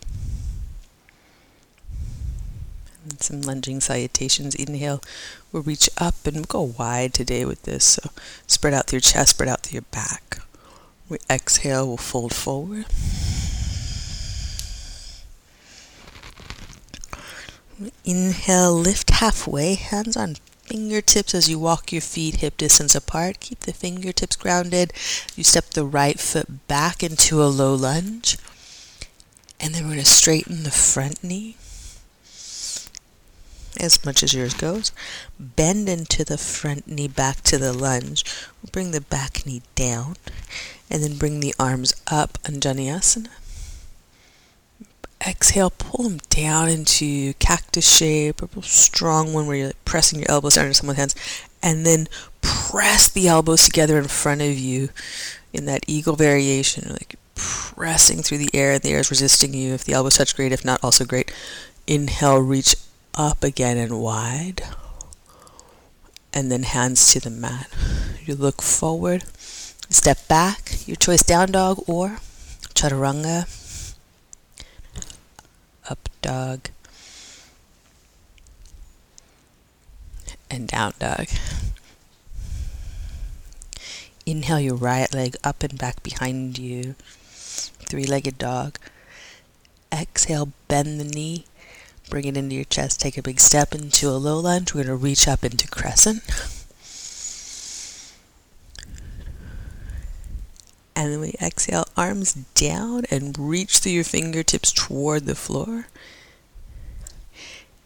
And 3.08 3.22
some 3.22 3.42
lunging 3.42 3.80
salutations. 3.80 4.56
Inhale, 4.56 5.00
we'll 5.52 5.62
reach 5.62 5.88
up 5.96 6.26
and 6.26 6.48
go 6.48 6.60
wide 6.62 7.14
today 7.14 7.44
with 7.44 7.62
this. 7.62 7.84
So 7.84 8.10
spread 8.48 8.74
out 8.74 8.88
through 8.88 8.96
your 8.96 9.02
chest, 9.02 9.30
spread 9.30 9.48
out 9.48 9.60
through 9.60 9.76
your 9.76 9.82
back. 9.92 10.40
We 11.08 11.18
exhale, 11.30 11.86
we'll 11.86 11.98
fold 11.98 12.34
forward. 12.34 12.86
Inhale, 18.04 18.74
lift 18.74 19.10
halfway, 19.10 19.74
hands 19.74 20.16
on 20.16 20.36
fingertips 20.64 21.32
as 21.32 21.48
you 21.48 21.60
walk 21.60 21.92
your 21.92 22.02
feet 22.02 22.36
hip 22.36 22.56
distance 22.56 22.96
apart. 22.96 23.38
Keep 23.38 23.60
the 23.60 23.72
fingertips 23.72 24.34
grounded. 24.34 24.92
You 25.36 25.44
step 25.44 25.66
the 25.70 25.84
right 25.84 26.18
foot 26.18 26.66
back 26.66 27.04
into 27.04 27.40
a 27.40 27.46
low 27.46 27.74
lunge. 27.74 28.36
And 29.60 29.74
then 29.74 29.84
we're 29.84 29.94
going 29.94 30.04
to 30.04 30.10
straighten 30.10 30.64
the 30.64 30.72
front 30.72 31.22
knee 31.22 31.56
as 33.80 34.04
much 34.04 34.22
as 34.22 34.34
yours 34.34 34.54
goes. 34.54 34.92
Bend 35.38 35.88
into 35.88 36.24
the 36.24 36.38
front 36.38 36.86
knee 36.88 37.08
back 37.08 37.42
to 37.42 37.58
the 37.58 37.72
lunge. 37.72 38.24
Bring 38.72 38.90
the 38.90 39.00
back 39.00 39.46
knee 39.46 39.62
down 39.74 40.16
and 40.90 41.02
then 41.02 41.18
bring 41.18 41.40
the 41.40 41.54
arms 41.58 41.94
up, 42.06 42.38
Anjaneyasana 42.44 43.28
exhale, 45.26 45.70
pull 45.70 46.04
them 46.08 46.18
down 46.30 46.68
into 46.68 47.34
cactus 47.34 47.88
shape, 47.88 48.42
a 48.42 48.62
strong 48.62 49.32
one 49.32 49.46
where 49.46 49.56
you're 49.56 49.72
pressing 49.84 50.20
your 50.20 50.30
elbows 50.30 50.56
under 50.56 50.72
someone's 50.72 50.98
hands, 50.98 51.14
and 51.62 51.84
then 51.84 52.08
press 52.40 53.08
the 53.08 53.28
elbows 53.28 53.64
together 53.64 53.98
in 53.98 54.08
front 54.08 54.40
of 54.40 54.58
you 54.58 54.88
in 55.52 55.66
that 55.66 55.84
eagle 55.86 56.16
variation, 56.16 56.90
like 56.90 57.16
pressing 57.34 58.22
through 58.22 58.38
the 58.38 58.54
air. 58.54 58.72
and 58.72 58.82
The 58.82 58.90
air 58.90 59.00
is 59.00 59.10
resisting 59.10 59.54
you. 59.54 59.74
If 59.74 59.84
the 59.84 59.94
elbows 59.94 60.16
touch, 60.16 60.36
great. 60.36 60.52
If 60.52 60.64
not, 60.64 60.82
also 60.84 61.04
great. 61.04 61.32
Inhale, 61.86 62.38
reach 62.38 62.76
up 63.16 63.42
again 63.42 63.76
and 63.78 64.00
wide, 64.00 64.62
and 66.32 66.52
then 66.52 66.62
hands 66.64 67.12
to 67.12 67.20
the 67.20 67.30
mat. 67.30 67.68
You 68.24 68.34
look 68.34 68.60
forward, 68.60 69.24
step 69.88 70.28
back. 70.28 70.86
Your 70.86 70.96
choice: 70.96 71.22
down 71.22 71.52
dog 71.52 71.82
or 71.86 72.18
chaturanga 72.74 73.48
up 75.88 76.08
dog, 76.20 76.68
and 80.50 80.68
down 80.68 80.92
dog. 80.98 81.26
Inhale 84.26 84.58
your 84.60 84.74
right 84.74 85.12
leg 85.14 85.36
up 85.44 85.62
and 85.62 85.78
back 85.78 86.02
behind 86.02 86.58
you, 86.58 86.96
three 87.30 88.04
legged 88.04 88.38
dog. 88.38 88.78
Exhale, 89.92 90.50
bend 90.66 91.00
the 91.00 91.04
knee, 91.04 91.46
Bring 92.08 92.24
it 92.24 92.36
into 92.36 92.54
your 92.54 92.64
chest. 92.64 93.00
Take 93.00 93.18
a 93.18 93.22
big 93.22 93.40
step 93.40 93.74
into 93.74 94.08
a 94.08 94.12
low 94.12 94.38
lunge. 94.38 94.74
We're 94.74 94.84
going 94.84 94.98
to 94.98 95.02
reach 95.02 95.26
up 95.26 95.44
into 95.44 95.66
crescent. 95.68 96.22
And 100.94 101.12
then 101.12 101.20
we 101.20 101.34
exhale, 101.42 101.84
arms 101.94 102.32
down 102.54 103.04
and 103.10 103.38
reach 103.38 103.78
through 103.78 103.92
your 103.92 104.04
fingertips 104.04 104.72
toward 104.72 105.26
the 105.26 105.34
floor. 105.34 105.88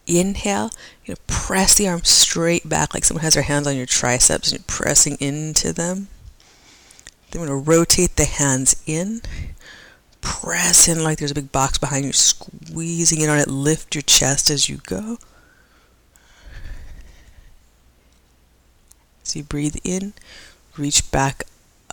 Inhale, 0.07 0.71
you 1.05 1.13
know, 1.13 1.17
press 1.27 1.75
the 1.75 1.89
arms 1.89 2.07
straight 2.07 2.67
back 2.69 2.93
like 2.93 3.03
someone 3.03 3.23
has 3.23 3.33
their 3.33 3.43
hands 3.43 3.67
on 3.67 3.75
your 3.75 3.85
triceps 3.85 4.51
and 4.51 4.59
you're 4.59 4.65
pressing 4.65 5.17
into 5.19 5.73
them. 5.73 6.07
Then 7.31 7.41
we're 7.41 7.47
going 7.47 7.63
to 7.65 7.69
rotate 7.69 8.15
the 8.15 8.25
hands 8.25 8.81
in. 8.85 9.21
Press 10.21 10.87
in 10.87 11.03
like 11.03 11.17
there's 11.17 11.31
a 11.31 11.35
big 11.35 11.51
box 11.51 11.77
behind 11.77 12.05
you, 12.05 12.13
squeezing 12.13 13.21
in 13.21 13.29
on 13.29 13.39
it. 13.39 13.47
Lift 13.47 13.95
your 13.95 14.01
chest 14.03 14.49
as 14.49 14.69
you 14.69 14.77
go. 14.77 15.17
As 19.23 19.35
you 19.35 19.43
breathe 19.43 19.77
in, 19.83 20.13
reach 20.77 21.09
back 21.11 21.43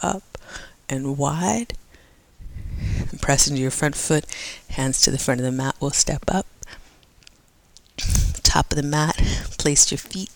up 0.02 0.38
and 0.88 1.16
wide. 1.16 1.74
And 3.10 3.20
press 3.20 3.48
into 3.48 3.60
your 3.60 3.70
front 3.70 3.96
foot, 3.96 4.24
hands 4.70 5.00
to 5.02 5.10
the 5.10 5.18
front 5.18 5.40
of 5.40 5.44
the 5.44 5.52
mat. 5.52 5.76
We'll 5.80 5.90
step 5.90 6.24
up. 6.28 6.46
Top 8.42 8.72
of 8.72 8.76
the 8.76 8.82
mat, 8.82 9.16
place 9.58 9.90
your 9.90 9.98
feet, 9.98 10.30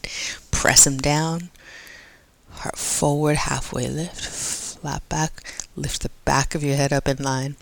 press 0.51 0.85
them 0.85 0.99
down. 0.99 1.51
Heart 2.51 2.77
forward, 2.77 3.37
halfway 3.37 3.89
lift, 3.89 4.21
flat 4.25 5.09
back. 5.09 5.62
Lift 5.75 6.03
the 6.03 6.11
back 6.25 6.55
of 6.55 6.63
your 6.63 6.77
head 6.77 6.93
up 6.93 7.09
in 7.09 7.17
line. 7.23 7.57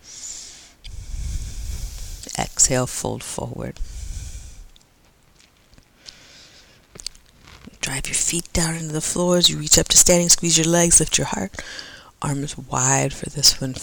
Exhale, 2.39 2.87
fold 2.87 3.23
forward. 3.23 3.79
Drive 7.81 8.07
your 8.07 8.15
feet 8.15 8.53
down 8.53 8.75
into 8.75 8.93
the 8.93 9.01
floor 9.01 9.39
as 9.39 9.49
you 9.49 9.57
reach 9.59 9.79
up 9.79 9.89
to 9.89 9.97
standing. 9.97 10.29
Squeeze 10.29 10.59
your 10.59 10.67
legs, 10.67 11.01
lift 11.01 11.19
your 11.19 11.27
heart 11.27 11.63
arms 12.23 12.57
wide 12.59 13.13
for 13.13 13.31
this 13.31 13.61
one. 13.61 13.75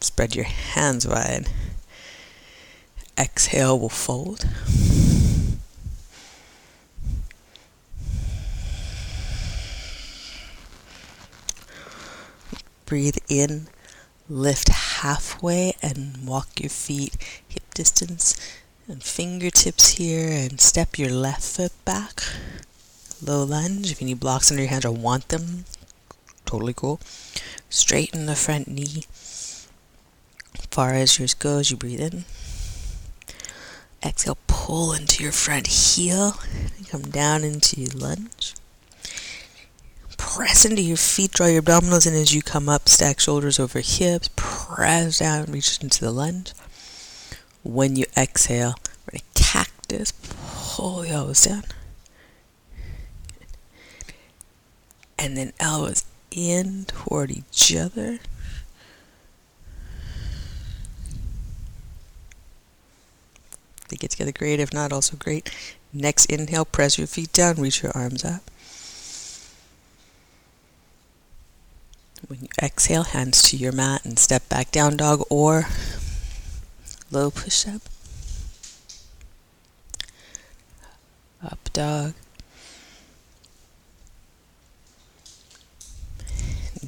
Spread 0.00 0.34
your 0.34 0.44
hands 0.44 1.06
wide. 1.06 1.48
Exhale, 3.18 3.78
we'll 3.78 3.88
fold. 3.88 4.46
Breathe 12.86 13.18
in, 13.28 13.68
lift 14.28 14.68
halfway, 14.68 15.74
and 15.82 16.26
walk 16.26 16.60
your 16.60 16.70
feet 16.70 17.16
hip 17.48 17.62
distance 17.74 18.36
and 18.86 19.02
fingertips 19.02 19.92
here, 19.92 20.28
and 20.28 20.60
step 20.60 20.98
your 20.98 21.10
left 21.10 21.42
foot 21.42 21.72
back. 21.84 22.22
Low 23.22 23.42
lunge. 23.42 23.90
If 23.90 24.00
you 24.00 24.06
need 24.06 24.20
blocks 24.20 24.50
under 24.50 24.62
your 24.62 24.70
hands 24.70 24.84
or 24.84 24.92
want 24.92 25.28
them, 25.28 25.64
totally 26.44 26.74
cool. 26.74 27.00
Straighten 27.70 28.26
the 28.26 28.36
front 28.36 28.68
knee. 28.68 29.04
Far 30.70 30.92
as 30.92 31.18
yours 31.18 31.34
goes, 31.34 31.70
you 31.70 31.76
breathe 31.76 32.00
in. 32.00 32.24
Exhale, 34.04 34.36
pull 34.46 34.92
into 34.92 35.22
your 35.22 35.32
front 35.32 35.68
heel. 35.68 36.36
Come 36.90 37.02
down 37.02 37.44
into 37.44 37.86
lunge. 37.96 38.54
Press 40.26 40.64
into 40.64 40.82
your 40.82 40.96
feet, 40.96 41.32
draw 41.32 41.46
your 41.46 41.62
abdominals 41.62 42.06
in 42.06 42.14
as 42.14 42.34
you 42.34 42.40
come 42.40 42.68
up. 42.68 42.88
Stack 42.88 43.20
shoulders 43.20 43.60
over 43.60 43.80
hips. 43.80 44.30
Press 44.34 45.18
down, 45.18 45.44
reach 45.52 45.80
into 45.82 46.00
the 46.00 46.10
lunge. 46.10 46.52
When 47.62 47.94
you 47.94 48.06
exhale, 48.16 48.74
we're 49.06 49.18
to 49.18 49.24
cactus. 49.34 50.12
Pull 50.12 51.02
the 51.02 51.10
elbows 51.10 51.42
down. 51.42 51.62
And 55.18 55.36
then 55.36 55.52
elbows 55.60 56.04
in 56.30 56.86
toward 56.86 57.30
each 57.30 57.76
other. 57.76 58.18
They 63.88 63.96
get 63.96 64.10
together 64.10 64.32
great, 64.32 64.58
if 64.58 64.72
not, 64.72 64.90
also 64.90 65.16
great. 65.16 65.50
Next 65.92 66.26
inhale, 66.26 66.64
press 66.64 66.98
your 66.98 67.06
feet 67.06 67.32
down, 67.32 67.56
reach 67.56 67.82
your 67.82 67.92
arms 67.94 68.24
up. 68.24 68.50
When 72.28 72.40
you 72.40 72.48
exhale, 72.62 73.02
hands 73.02 73.42
to 73.50 73.56
your 73.56 73.72
mat 73.72 74.04
and 74.04 74.18
step 74.18 74.48
back 74.48 74.70
down 74.70 74.96
dog 74.96 75.22
or 75.28 75.66
low 77.10 77.30
push 77.30 77.66
up. 77.66 77.82
Up 81.42 81.58
dog. 81.72 82.14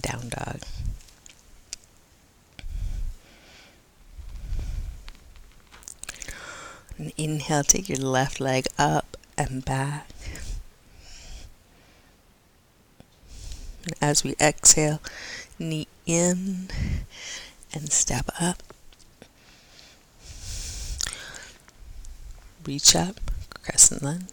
down 0.00 0.28
dog. 0.28 0.60
And 6.98 7.12
inhale, 7.16 7.64
take 7.64 7.88
your 7.88 7.98
left 7.98 8.40
leg 8.40 8.66
up 8.78 9.16
and 9.36 9.64
back. 9.64 10.08
As 14.00 14.24
we 14.24 14.34
exhale, 14.40 15.00
knee 15.58 15.86
in 16.06 16.68
and 17.72 17.92
step 17.92 18.30
up. 18.40 18.62
Reach 22.64 22.96
up, 22.96 23.20
crescent 23.62 24.02
lunge. 24.02 24.24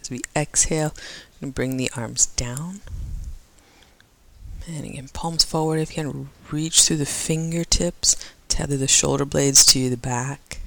As 0.00 0.10
we 0.10 0.20
exhale, 0.36 0.94
bring 1.40 1.76
the 1.76 1.90
arms 1.96 2.26
down. 2.26 2.80
And 4.66 4.84
again, 4.84 5.08
palms 5.12 5.44
forward 5.44 5.78
if 5.78 5.96
you 5.96 6.02
can. 6.02 6.28
Reach 6.50 6.82
through 6.82 6.98
the 6.98 7.06
fingertips, 7.06 8.16
tether 8.48 8.76
the 8.76 8.88
shoulder 8.88 9.24
blades 9.24 9.64
to 9.66 9.88
the 9.88 9.96
back. 9.96 10.60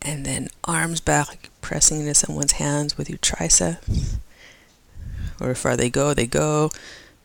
And 0.00 0.24
then 0.24 0.48
arms 0.64 1.00
back, 1.00 1.50
pressing 1.60 2.00
into 2.00 2.14
someone's 2.14 2.52
hands 2.52 2.96
with 2.96 3.08
your 3.08 3.18
triceps. 3.18 4.18
Or 5.40 5.54
far 5.54 5.76
they 5.76 5.90
go, 5.90 6.14
they 6.14 6.26
go. 6.26 6.70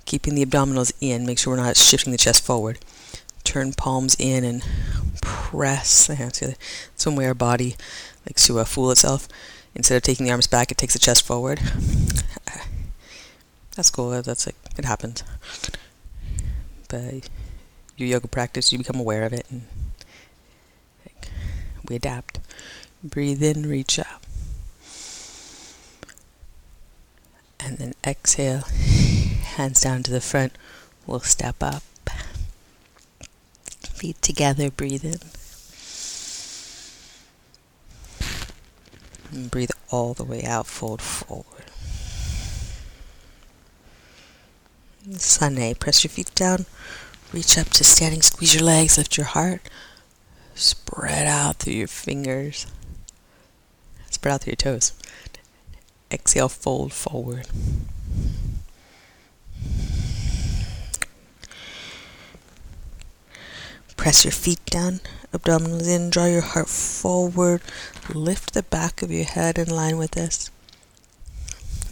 Keeping 0.06 0.36
the 0.36 0.46
abdominals 0.46 0.92
in. 1.02 1.26
Make 1.26 1.40
sure 1.40 1.56
we're 1.56 1.64
not 1.64 1.78
shifting 1.78 2.12
the 2.12 2.18
chest 2.18 2.44
forward. 2.44 2.80
Turn 3.44 3.74
palms 3.74 4.16
in 4.20 4.44
and 4.44 4.64
press 5.22 6.08
the 6.08 6.16
hands 6.16 6.34
together. 6.34 6.56
Some 6.96 7.16
way 7.16 7.26
our 7.26 7.34
body 7.34 7.76
likes 8.26 8.46
to 8.48 8.60
uh, 8.60 8.66
fool 8.66 8.92
itself. 8.92 9.28
Instead 9.76 9.98
of 9.98 10.04
taking 10.04 10.26
the 10.26 10.32
arms 10.32 10.48
back, 10.48 10.72
it 10.72 10.78
takes 10.78 10.94
the 10.94 11.00
chest 11.00 11.26
forward. 11.26 11.60
That's 13.76 13.92
cool. 13.92 14.10
That's 14.22 14.46
like 14.46 14.56
it 14.78 14.86
happens. 14.86 15.24
But 16.90 17.30
your 17.96 18.10
yoga 18.10 18.28
practice, 18.28 18.72
you 18.72 18.78
become 18.78 19.00
aware 19.00 19.24
of 19.24 19.34
it, 19.34 19.46
and 19.50 19.66
like, 21.06 21.30
we 21.88 21.96
adapt. 21.96 22.40
Breathe 23.04 23.44
in, 23.44 23.68
reach 23.68 24.00
up, 24.00 24.19
and 27.60 27.78
then 27.78 27.94
exhale. 28.06 28.64
Hands 29.56 29.80
down 29.80 30.04
to 30.04 30.12
the 30.12 30.22
front. 30.22 30.54
We'll 31.06 31.20
step 31.20 31.58
up. 31.62 31.84
Feet 33.94 34.22
together. 34.22 34.72
Breathe 34.72 35.04
in. 35.04 35.20
And 39.32 39.52
breathe 39.52 39.72
all 39.90 40.14
the 40.14 40.24
way 40.24 40.44
out. 40.44 40.68
Fold 40.68 41.02
forward. 41.02 41.46
Sunday. 45.18 45.74
Press 45.74 46.04
your 46.04 46.12
feet 46.12 46.34
down. 46.36 46.66
Reach 47.34 47.58
up 47.58 47.70
to 47.70 47.84
standing. 47.84 48.22
Squeeze 48.22 48.56
your 48.56 48.64
legs. 48.64 48.98
Lift 48.98 49.18
your 49.18 49.26
heart. 49.26 49.62
Spread 50.56 51.28
out 51.28 51.58
through 51.58 51.74
your 51.74 51.88
fingers. 51.88 52.66
Spread 54.10 54.34
out 54.34 54.42
through 54.42 54.52
your 54.52 54.56
toes. 54.56 54.94
Exhale, 56.12 56.50
fold 56.50 56.92
forward. 56.92 57.48
Press 63.96 64.24
your 64.24 64.32
feet 64.32 64.64
down, 64.66 65.02
abdominals 65.34 65.88
in, 65.88 66.10
draw 66.10 66.26
your 66.26 66.42
heart 66.42 66.70
forward, 66.70 67.62
lift 68.14 68.54
the 68.54 68.64
back 68.64 69.02
of 69.02 69.12
your 69.12 69.26
head 69.26 69.60
in 69.60 69.70
line 69.70 69.98
with 69.98 70.12
this, 70.12 70.50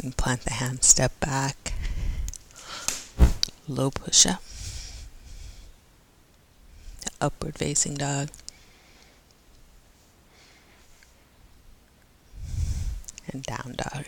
and 0.01 0.15
plant 0.15 0.41
the 0.41 0.53
hands, 0.53 0.86
step 0.86 1.19
back, 1.19 1.73
low 3.67 3.91
push 3.91 4.25
up, 4.25 4.41
upward 7.19 7.58
facing 7.58 7.95
dog, 7.95 8.30
and 13.32 13.44
down 13.44 13.76
dog. 13.78 14.06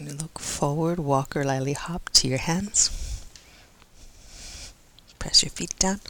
Look 0.00 0.38
forward, 0.38 0.98
walk 0.98 1.36
or 1.36 1.44
lily 1.44 1.74
hop 1.74 2.10
to 2.14 2.28
your 2.28 2.38
hands. 2.38 2.90
Press 5.18 5.44
your 5.44 5.50
feet 5.50 5.78
down. 5.78 6.00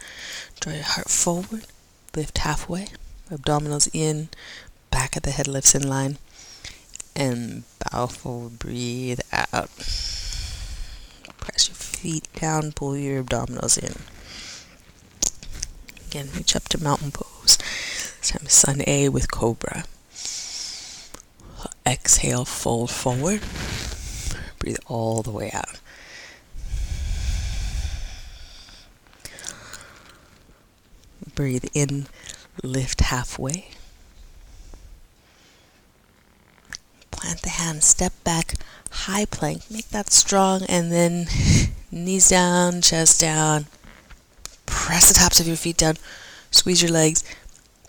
Draw 0.60 0.72
your 0.72 0.84
heart 0.84 1.10
forward. 1.10 1.66
Lift 2.16 2.38
halfway. 2.38 2.88
Abdominals 3.30 3.90
in. 3.92 4.30
Back 4.90 5.16
of 5.16 5.22
the 5.22 5.30
head 5.30 5.46
lifts 5.46 5.74
in 5.74 5.86
line. 5.86 6.16
And 7.14 7.64
bow 7.90 8.06
forward. 8.06 8.58
Breathe 8.58 9.20
out. 9.32 9.68
Press 11.36 11.68
your 11.68 11.76
feet 11.76 12.26
down. 12.40 12.72
Pull 12.72 12.96
your 12.96 13.22
abdominals 13.22 13.76
in. 13.76 14.00
Again, 16.12 16.28
reach 16.36 16.54
up 16.54 16.68
to 16.68 16.82
mountain 16.82 17.10
pose. 17.10 17.56
This 17.56 18.32
time, 18.32 18.46
sun 18.46 18.82
A 18.86 19.08
with 19.08 19.30
cobra. 19.30 19.84
Exhale, 21.86 22.44
fold 22.44 22.90
forward. 22.90 23.40
Breathe 24.58 24.76
all 24.88 25.22
the 25.22 25.30
way 25.30 25.50
out. 25.52 25.80
Breathe 31.34 31.64
in, 31.72 32.08
lift 32.62 33.00
halfway. 33.00 33.68
Plant 37.10 37.40
the 37.40 37.48
hands, 37.48 37.86
step 37.86 38.12
back, 38.22 38.56
high 38.90 39.24
plank. 39.24 39.62
Make 39.70 39.88
that 39.88 40.12
strong, 40.12 40.64
and 40.68 40.92
then 40.92 41.26
knees 41.90 42.28
down, 42.28 42.82
chest 42.82 43.18
down. 43.18 43.64
Press 44.82 45.06
the 45.06 45.14
tops 45.14 45.38
of 45.38 45.46
your 45.46 45.54
feet 45.54 45.76
down. 45.76 45.96
Squeeze 46.50 46.82
your 46.82 46.90
legs. 46.90 47.22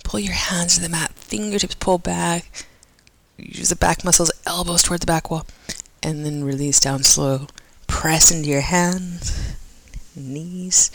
Pull 0.03 0.19
your 0.19 0.35
hands 0.35 0.75
to 0.75 0.81
the 0.81 0.87
mat. 0.87 1.11
Fingertips 1.15 1.73
pull 1.73 1.97
back. 1.97 2.67
Use 3.35 3.69
the 3.69 3.75
back 3.75 4.05
muscles, 4.05 4.31
elbows 4.45 4.83
toward 4.83 5.01
the 5.01 5.07
back 5.07 5.31
wall. 5.31 5.47
And 6.03 6.23
then 6.23 6.43
release 6.43 6.79
down 6.79 7.01
slow. 7.01 7.47
Press 7.87 8.29
into 8.29 8.47
your 8.47 8.61
hands, 8.61 9.55
knees, 10.15 10.91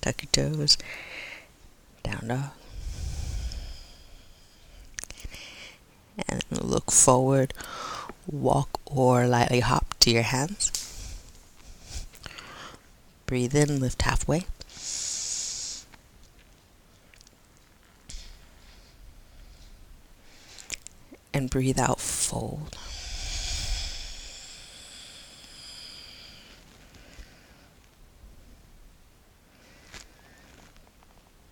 tuck 0.00 0.22
your 0.22 0.30
toes 0.30 0.78
down 2.04 2.28
dog. 2.28 2.50
And 6.28 6.44
look 6.52 6.92
forward, 6.92 7.52
walk 8.28 8.80
or 8.86 9.26
lightly 9.26 9.58
hop 9.58 9.92
to 10.00 10.10
your 10.12 10.22
hands. 10.22 10.70
Breathe 13.26 13.56
in, 13.56 13.80
lift 13.80 14.02
halfway. 14.02 14.46
Breathe 21.56 21.80
out, 21.80 21.98
fold. 21.98 22.76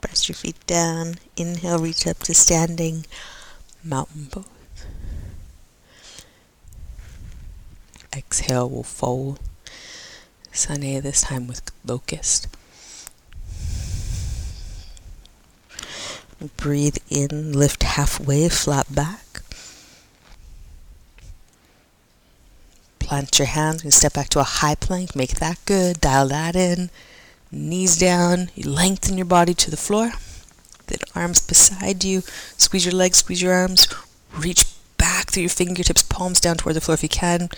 Press 0.02 0.28
your 0.28 0.36
feet 0.36 0.60
down. 0.66 1.14
Inhale, 1.38 1.78
reach 1.78 2.06
up 2.06 2.18
to 2.24 2.34
standing 2.34 3.06
mountain 3.82 4.26
pose. 4.30 4.44
Exhale, 8.14 8.68
we'll 8.68 8.82
fold. 8.82 9.40
Sun 10.52 10.82
A 10.82 11.00
this 11.00 11.22
time 11.22 11.46
with 11.46 11.62
locust. 11.82 12.46
Breathe 16.58 16.98
in, 17.08 17.54
lift 17.54 17.82
halfway, 17.84 18.50
flat 18.50 18.94
back. 18.94 19.23
Plant 23.14 23.38
your 23.38 23.46
hands 23.46 23.84
and 23.84 23.94
step 23.94 24.14
back 24.14 24.28
to 24.30 24.40
a 24.40 24.42
high 24.42 24.74
plank. 24.74 25.14
Make 25.14 25.36
that 25.36 25.60
good. 25.66 26.00
Dial 26.00 26.26
that 26.26 26.56
in 26.56 26.90
knees 27.52 27.96
down, 27.96 28.50
you 28.56 28.68
lengthen 28.68 29.16
your 29.16 29.24
body 29.24 29.54
to 29.54 29.70
the 29.70 29.76
floor, 29.76 30.10
then 30.88 30.98
arms 31.14 31.40
beside 31.40 32.02
you, 32.02 32.22
squeeze 32.56 32.84
your 32.84 32.94
legs, 32.94 33.18
squeeze 33.18 33.40
your 33.40 33.54
arms, 33.54 33.86
reach 34.36 34.64
back 34.98 35.30
through 35.30 35.44
your 35.44 35.50
fingertips, 35.50 36.02
palms 36.02 36.40
down 36.40 36.56
toward 36.56 36.74
the 36.74 36.80
floor 36.80 36.94
if 36.94 37.04
you 37.04 37.08
can. 37.08 37.50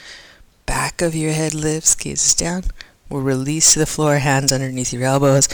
Back 0.66 1.00
of 1.00 1.14
your 1.14 1.32
head 1.32 1.54
lifts, 1.54 1.94
gazes 1.94 2.34
down. 2.34 2.64
We'll 3.08 3.22
release 3.22 3.72
to 3.72 3.78
the 3.78 3.86
floor, 3.86 4.18
hands 4.18 4.52
underneath 4.52 4.92
your 4.92 5.04
elbows, 5.04 5.48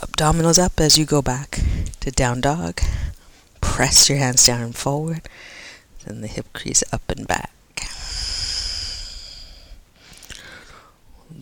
abdominals 0.00 0.58
up 0.58 0.80
as 0.80 0.96
you 0.96 1.04
go 1.04 1.20
back 1.20 1.60
to 2.00 2.10
down 2.10 2.40
dog. 2.40 2.80
Press 3.60 4.08
your 4.08 4.16
hands 4.16 4.46
down 4.46 4.62
and 4.62 4.74
forward, 4.74 5.20
then 6.06 6.22
the 6.22 6.28
hip 6.28 6.46
crease 6.54 6.82
up 6.92 7.02
and 7.10 7.28
back. 7.28 7.50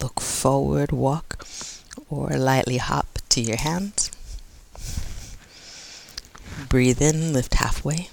Look 0.00 0.20
forward, 0.20 0.92
walk 0.92 1.46
or 2.09 2.31
lightly 2.31 2.78
hop 2.78 3.18
to 3.31 3.40
your 3.40 3.59
hands. 3.59 4.11
Breathe 6.68 7.02
in, 7.02 7.33
lift 7.33 7.55
halfway. 7.55 8.09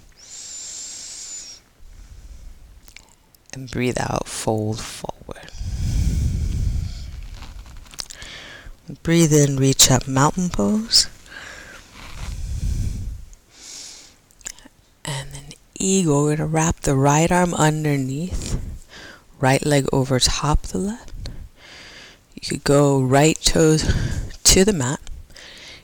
And 3.54 3.70
breathe 3.72 3.98
out, 4.00 4.28
fold 4.28 4.80
forward. 4.80 5.50
Breathe 9.04 9.34
in, 9.34 9.58
reach 9.58 9.90
up, 9.92 10.08
mountain 10.08 10.50
pose. 10.50 11.08
And 15.06 15.30
then 15.32 15.50
eagle, 15.80 16.24
we're 16.24 16.36
going 16.36 16.38
to 16.38 16.46
wrap 16.46 16.82
the 16.82 16.96
right 16.96 17.32
arm 17.32 17.54
underneath, 17.54 18.60
right 19.40 19.66
leg 19.66 19.88
over 19.94 20.20
top 20.20 20.64
the 20.64 20.78
left. 20.80 21.09
You 22.42 22.48
could 22.48 22.64
go 22.64 23.02
right 23.02 23.38
toes 23.42 23.84
to 24.44 24.64
the 24.64 24.72
mat. 24.72 25.02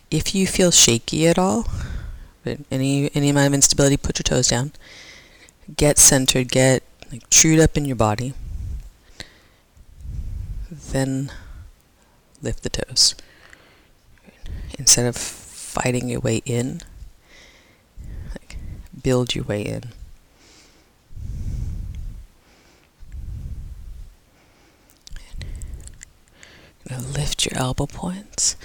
If 0.10 0.34
you 0.34 0.48
feel 0.48 0.72
shaky 0.72 1.28
at 1.28 1.38
all, 1.38 1.68
any 2.72 3.12
any 3.14 3.30
amount 3.30 3.48
of 3.48 3.54
instability, 3.54 3.98
put 3.98 4.20
your 4.20 4.24
toes 4.24 4.48
down. 4.48 4.72
Get 5.76 5.98
centered, 5.98 6.48
get 6.50 6.84
like 7.12 7.30
trued 7.30 7.60
up 7.60 7.76
in 7.76 7.84
your 7.84 7.98
body. 7.98 8.34
Then 10.72 11.30
lift 12.42 12.64
the 12.64 12.70
toes. 12.70 13.16
Instead 14.80 15.06
of 15.08 15.18
fighting 15.18 16.08
your 16.08 16.22
way 16.22 16.42
in, 16.46 16.82
like 18.32 18.56
build 19.04 19.36
your 19.36 19.44
way 19.44 19.62
in. 19.62 19.92
Lift 26.90 27.46
your 27.46 27.58
elbow 27.58 27.86
points. 27.86 28.56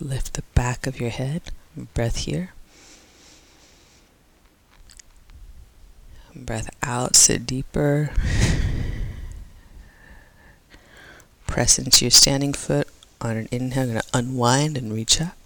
Lift 0.00 0.34
the 0.34 0.42
back 0.54 0.86
of 0.86 1.00
your 1.00 1.10
head. 1.10 1.42
Breath 1.94 2.18
here. 2.18 2.50
Breath 6.34 6.68
out, 6.82 7.16
sit 7.16 7.46
deeper. 7.46 8.10
Press 11.46 11.78
into 11.78 12.04
your 12.04 12.10
standing 12.10 12.52
foot. 12.52 12.88
On 13.20 13.36
an 13.36 13.48
inhale, 13.50 13.84
I'm 13.84 13.92
going 13.92 14.02
to 14.02 14.18
unwind 14.18 14.76
and 14.76 14.92
reach 14.92 15.20
up. 15.20 15.36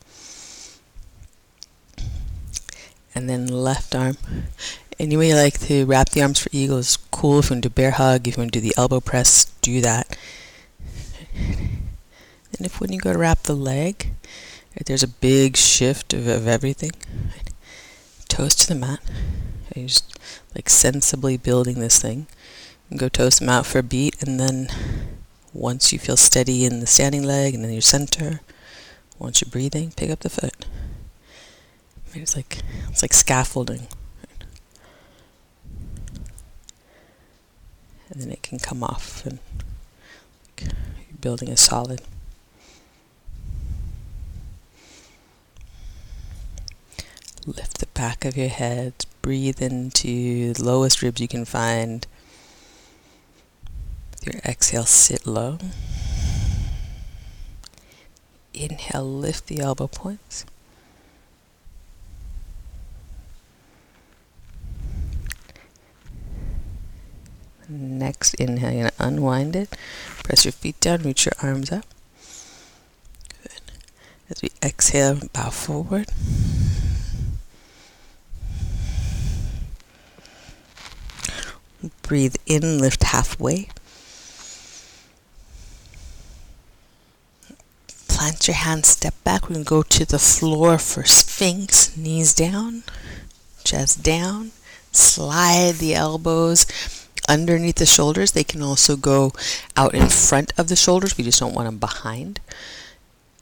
And 3.15 3.29
then 3.29 3.47
left 3.47 3.95
arm. 3.95 4.17
Any 4.99 5.17
way 5.17 5.29
you 5.29 5.35
like 5.37 5.61
to 5.61 5.85
wrap 5.87 6.11
the 6.11 6.23
arms 6.23 6.41
for 6.41 6.51
eagle 6.53 6.79
is 6.79 6.97
cool. 7.11 7.39
If 7.39 7.51
you 7.51 7.55
want 7.55 7.63
to 7.63 7.69
do 7.69 7.75
bear 7.75 7.93
hug, 7.93 8.27
if 8.27 8.37
you 8.37 8.41
want 8.41 8.53
to 8.53 8.61
do 8.61 8.69
the 8.69 8.75
elbow 8.77 9.01
press, 9.01 9.47
do 9.63 9.81
that. 9.81 10.10
And 12.61 12.67
if 12.67 12.79
when 12.79 12.93
you 12.93 13.01
go 13.01 13.15
to 13.15 13.19
wrap 13.19 13.45
the 13.45 13.57
leg, 13.57 14.13
right, 14.77 14.85
there's 14.85 15.03
a 15.03 15.09
big 15.09 15.57
shift 15.57 16.13
of, 16.13 16.27
of 16.27 16.47
everything. 16.47 16.91
Right? 17.25 17.49
Toes 18.29 18.55
to 18.57 18.69
the 18.69 18.75
mat. 18.75 19.01
You're 19.75 19.89
just 19.89 20.19
like 20.55 20.69
sensibly 20.69 21.39
building 21.39 21.81
this 21.81 21.99
thing. 22.03 22.27
And 22.91 22.99
go 22.99 23.09
toes 23.09 23.39
them 23.39 23.49
out 23.49 23.65
for 23.65 23.79
a 23.79 23.83
beat, 23.83 24.23
and 24.23 24.39
then 24.39 24.69
once 25.55 25.91
you 25.91 25.99
feel 25.99 26.19
steady 26.19 26.67
in 26.67 26.81
the 26.81 26.87
standing 26.87 27.23
leg 27.23 27.55
and 27.55 27.65
in 27.65 27.73
your 27.73 27.81
center, 27.81 28.41
once 29.19 29.41
you're 29.41 29.51
breathing, 29.51 29.93
pick 29.93 30.11
up 30.11 30.21
the 30.21 30.29
foot. 30.29 30.67
It's 32.13 32.37
like 32.37 32.59
it's 32.91 33.01
like 33.01 33.15
scaffolding. 33.15 33.87
And 38.11 38.21
then 38.21 38.31
it 38.31 38.43
can 38.43 38.59
come 38.59 38.85
off 38.85 39.25
and 39.25 39.39
building 41.23 41.49
is 41.49 41.61
solid. 41.61 42.03
Lift 47.47 47.79
the 47.79 47.87
back 47.87 48.27
of 48.27 48.37
your 48.37 48.49
head, 48.49 48.93
breathe 49.23 49.63
into 49.63 50.53
the 50.53 50.63
lowest 50.63 51.01
ribs 51.01 51.21
you 51.21 51.29
can 51.29 51.47
find. 51.47 52.07
With 54.13 54.35
your 54.35 54.43
exhale, 54.45 54.85
sit 54.85 55.27
low. 55.27 55.59
Inhale, 58.53 59.05
lift 59.05 59.47
the 59.47 59.61
elbow 59.61 59.87
points. 59.87 60.45
Next 67.71 68.35
inhale, 68.35 68.73
you're 68.73 68.81
going 68.83 68.91
to 68.91 69.07
unwind 69.07 69.57
it. 69.57 69.77
Press 70.25 70.45
your 70.45 70.53
feet 70.53 70.79
down, 70.81 71.03
reach 71.05 71.25
your 71.25 71.35
arms 71.41 71.73
up. 71.73 71.87
Good. 73.43 73.61
As 74.29 74.43
we 74.43 74.51
exhale, 74.63 75.21
bow 75.33 75.51
forward. 75.51 76.09
Breathe 82.03 82.37
in, 82.47 82.79
lift 82.79 83.05
halfway. 83.05 83.69
Plant 88.09 88.47
your 88.47 88.57
hands, 88.57 88.89
step 88.89 89.15
back. 89.25 89.45
We're 89.45 89.55
going 89.55 89.65
to 89.65 89.69
go 89.69 89.83
to 89.83 90.05
the 90.05 90.19
floor 90.19 90.77
for 90.79 91.05
Sphinx. 91.05 91.97
Knees 91.97 92.35
down, 92.35 92.83
chest 93.65 94.03
down. 94.03 94.53
Slide 94.93 95.77
the 95.77 95.95
elbows 95.95 96.67
underneath 97.29 97.77
the 97.77 97.87
shoulders. 97.87 98.33
They 98.33 98.45
can 98.45 98.61
also 98.61 98.97
go 98.97 99.33
out 99.77 99.95
in 99.95 100.09
front 100.09 100.53
of 100.59 100.69
the 100.69 100.77
shoulders. 100.77 101.17
We 101.17 101.25
just 101.25 101.41
don't 101.41 101.55
want 101.55 101.67
them 101.67 101.79
behind. 101.79 102.41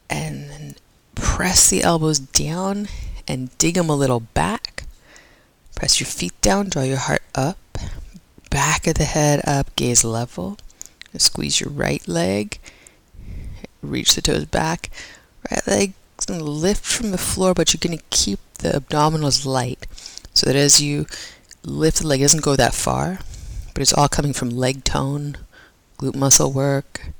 And 0.09 0.49
then 0.49 0.75
press 1.15 1.69
the 1.69 1.83
elbows 1.83 2.19
down 2.19 2.87
and 3.27 3.55
dig 3.57 3.75
them 3.75 3.89
a 3.89 3.95
little 3.95 4.21
back. 4.21 4.83
Press 5.75 5.99
your 5.99 6.07
feet 6.07 6.39
down, 6.41 6.69
draw 6.69 6.83
your 6.83 6.97
heart 6.97 7.23
up. 7.35 7.57
Back 8.49 8.87
of 8.87 8.95
the 8.95 9.05
head 9.05 9.41
up, 9.45 9.75
gaze 9.75 10.03
level. 10.03 10.57
Squeeze 11.17 11.59
your 11.59 11.69
right 11.69 12.05
leg. 12.07 12.59
Reach 13.81 14.15
the 14.15 14.21
toes 14.21 14.45
back. 14.45 14.89
Right 15.51 15.67
leg 15.67 15.93
going 16.25 16.39
to 16.39 16.45
lift 16.45 16.85
from 16.85 17.11
the 17.11 17.17
floor, 17.17 17.53
but 17.53 17.73
you're 17.73 17.79
going 17.79 17.97
to 17.97 18.03
keep 18.09 18.39
the 18.55 18.71
abdominals 18.71 19.45
light 19.45 19.87
so 20.33 20.47
that 20.47 20.55
as 20.55 20.81
you 20.81 21.05
lift 21.63 21.99
the 21.99 22.07
leg, 22.07 22.19
it 22.19 22.25
doesn't 22.25 22.43
go 22.43 22.57
that 22.57 22.73
far 22.73 23.19
but 23.79 23.83
it's 23.83 23.93
all 23.93 24.09
coming 24.09 24.33
from 24.33 24.49
leg 24.49 24.83
tone, 24.83 25.37
glute 25.97 26.13
muscle 26.13 26.51
work, 26.51 27.11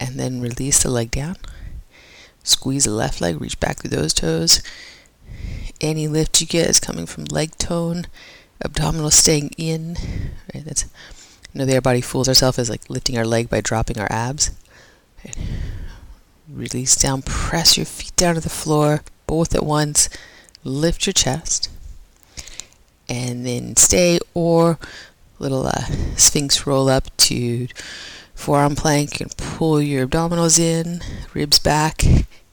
and 0.00 0.18
then 0.18 0.40
release 0.40 0.82
the 0.82 0.90
leg 0.90 1.10
down. 1.10 1.36
Squeeze 2.42 2.84
the 2.84 2.90
left 2.90 3.20
leg, 3.20 3.38
reach 3.38 3.60
back 3.60 3.76
through 3.76 3.90
those 3.90 4.14
toes. 4.14 4.62
Any 5.78 6.08
lift 6.08 6.40
you 6.40 6.46
get 6.46 6.70
is 6.70 6.80
coming 6.80 7.04
from 7.04 7.24
leg 7.24 7.58
tone, 7.58 8.06
abdominal 8.64 9.10
staying 9.10 9.50
in. 9.56 9.96
Right? 10.54 10.64
That's 10.64 10.84
you 11.52 11.58
know 11.58 11.64
the 11.64 11.74
our 11.74 11.80
body 11.80 12.00
fools 12.00 12.28
ourselves 12.28 12.58
as 12.58 12.70
like 12.70 12.88
lifting 12.88 13.18
our 13.18 13.26
leg 13.26 13.48
by 13.50 13.60
dropping 13.60 13.98
our 13.98 14.10
abs. 14.10 14.50
Right? 15.24 15.36
Release 16.48 16.96
down, 16.96 17.22
press 17.22 17.76
your 17.76 17.86
feet 17.86 18.14
down 18.16 18.34
to 18.34 18.40
the 18.40 18.48
floor, 18.48 19.02
both 19.26 19.54
at 19.54 19.64
once. 19.64 20.08
Lift 20.64 21.06
your 21.06 21.12
chest, 21.12 21.70
and 23.08 23.44
then 23.44 23.74
stay 23.76 24.20
or 24.32 24.78
little 25.38 25.66
uh, 25.66 25.86
sphinx 26.16 26.66
roll 26.66 26.88
up 26.88 27.14
to 27.16 27.66
forearm 28.34 28.76
plank 28.76 29.20
and 29.20 29.36
pull 29.36 29.80
your 29.80 30.06
abdominals 30.06 30.58
in, 30.58 31.00
ribs 31.34 31.58
back, 31.58 32.02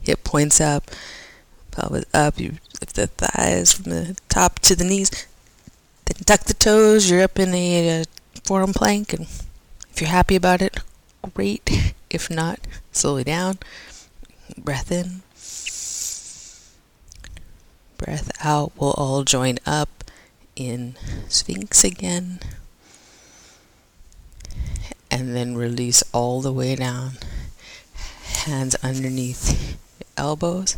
hip 0.01 0.23
points 0.23 0.59
up, 0.59 0.89
pelvis 1.71 2.05
up. 2.13 2.39
You 2.39 2.57
lift 2.81 2.95
the 2.95 3.07
thighs 3.07 3.73
from 3.73 3.91
the 3.91 4.17
top 4.27 4.59
to 4.59 4.75
the 4.75 4.83
knees. 4.83 5.27
Then 6.09 6.23
tuck 6.25 6.41
the 6.41 6.53
toes. 6.53 7.09
You're 7.09 7.23
up 7.23 7.39
in 7.39 7.53
uh, 7.53 8.03
forearm 8.43 8.73
plank, 8.73 9.13
and 9.13 9.27
if 9.91 10.01
you're 10.01 10.09
happy 10.09 10.35
about 10.35 10.61
it, 10.61 10.79
great. 11.33 11.69
If 12.09 12.27
not, 12.27 12.59
slowly 12.91 13.23
down. 13.23 13.59
Breath 14.57 14.91
in. 14.91 15.21
Breath 17.97 18.31
out. 18.43 18.71
We'll 18.75 18.97
all 18.97 19.23
join 19.23 19.59
up 19.63 20.03
in 20.55 20.95
Sphinx 21.27 21.83
again 21.83 22.39
and 25.11 25.35
then 25.35 25.55
release 25.55 26.03
all 26.13 26.41
the 26.41 26.53
way 26.53 26.75
down. 26.75 27.19
Hands 28.45 28.73
underneath 28.81 29.77
elbows. 30.17 30.77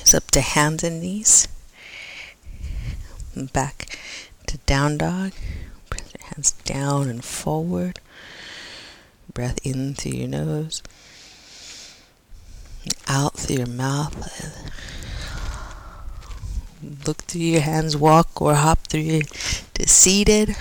It's 0.00 0.12
up 0.12 0.30
to 0.32 0.40
hands 0.40 0.84
and 0.84 1.00
knees. 1.00 1.48
Back 3.34 3.98
to 4.46 4.58
down 4.58 4.98
dog. 4.98 5.32
Press 5.90 6.12
your 6.16 6.26
hands 6.28 6.52
down 6.64 7.08
and 7.08 7.24
forward. 7.24 7.98
Breath 9.32 9.58
in 9.64 9.94
through 9.94 10.12
your 10.12 10.28
nose. 10.28 10.82
Out 13.08 13.34
through 13.34 13.56
your 13.56 13.66
mouth. 13.66 14.14
Look 17.06 17.22
through 17.22 17.40
your 17.40 17.62
hands, 17.62 17.96
walk 17.96 18.40
or 18.40 18.54
hop 18.54 18.86
through 18.86 19.22
to 19.74 19.88
seated 19.88 20.54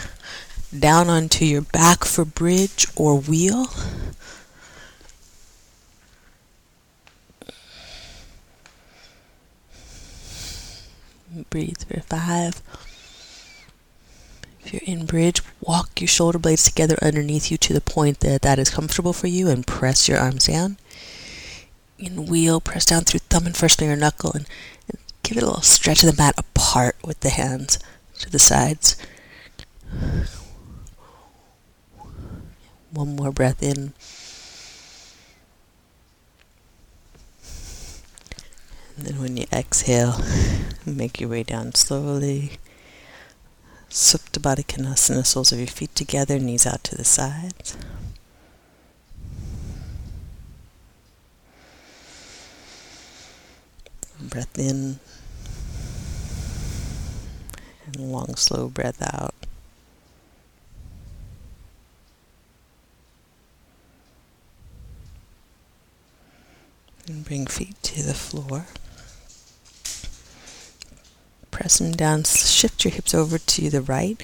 down 0.77 1.09
onto 1.09 1.45
your 1.45 1.61
back 1.61 2.03
for 2.05 2.25
bridge 2.25 2.87
or 2.95 3.19
wheel. 3.19 3.67
Breathe 11.49 11.83
for 11.87 11.99
five. 12.01 12.61
If 14.61 14.71
you're 14.71 14.81
in 14.85 15.05
bridge, 15.05 15.41
walk 15.61 15.99
your 15.99 16.07
shoulder 16.07 16.37
blades 16.37 16.63
together 16.63 16.97
underneath 17.01 17.49
you 17.49 17.57
to 17.57 17.73
the 17.73 17.81
point 17.81 18.19
that 18.19 18.43
that 18.43 18.59
is 18.59 18.69
comfortable 18.69 19.13
for 19.13 19.27
you 19.27 19.49
and 19.49 19.65
press 19.65 20.07
your 20.07 20.19
arms 20.19 20.45
down. 20.45 20.77
In 21.97 22.27
wheel, 22.27 22.61
press 22.61 22.85
down 22.85 23.03
through 23.03 23.21
thumb 23.21 23.45
and 23.45 23.57
first 23.57 23.79
finger 23.79 23.95
knuckle 23.95 24.31
and, 24.33 24.45
and 24.87 24.99
give 25.23 25.37
it 25.37 25.43
a 25.43 25.47
little 25.47 25.61
stretch 25.61 26.03
of 26.03 26.11
the 26.15 26.21
mat 26.21 26.35
apart 26.37 26.95
with 27.03 27.19
the 27.21 27.29
hands 27.29 27.79
to 28.19 28.29
the 28.29 28.39
sides. 28.39 28.95
One 32.91 33.15
more 33.15 33.31
breath 33.31 33.63
in. 33.63 33.93
Then 38.97 39.19
when 39.19 39.37
you 39.37 39.45
exhale, 39.51 40.21
make 40.85 41.19
your 41.19 41.29
way 41.29 41.43
down 41.43 41.73
slowly. 41.75 42.57
Supta 43.89 44.39
Baddha 44.39 44.65
Konasana, 44.65 45.25
soles 45.25 45.51
of 45.51 45.59
your 45.59 45.67
feet 45.67 45.93
together, 45.95 46.39
knees 46.39 46.65
out 46.65 46.83
to 46.85 46.95
the 46.95 47.03
sides. 47.03 47.77
Breath 54.19 54.57
in. 54.57 54.99
And 57.85 58.11
long, 58.11 58.35
slow 58.35 58.69
breath 58.69 59.01
out. 59.01 59.42
And 67.05 67.25
bring 67.25 67.47
feet 67.47 67.75
to 67.83 68.01
the 68.01 68.13
floor. 68.13 68.65
Press 71.51 71.77
them 71.79 71.91
down. 71.91 72.23
Shift 72.23 72.85
your 72.85 72.93
hips 72.93 73.13
over 73.13 73.37
to 73.37 73.69
the 73.69 73.81
right, 73.81 74.21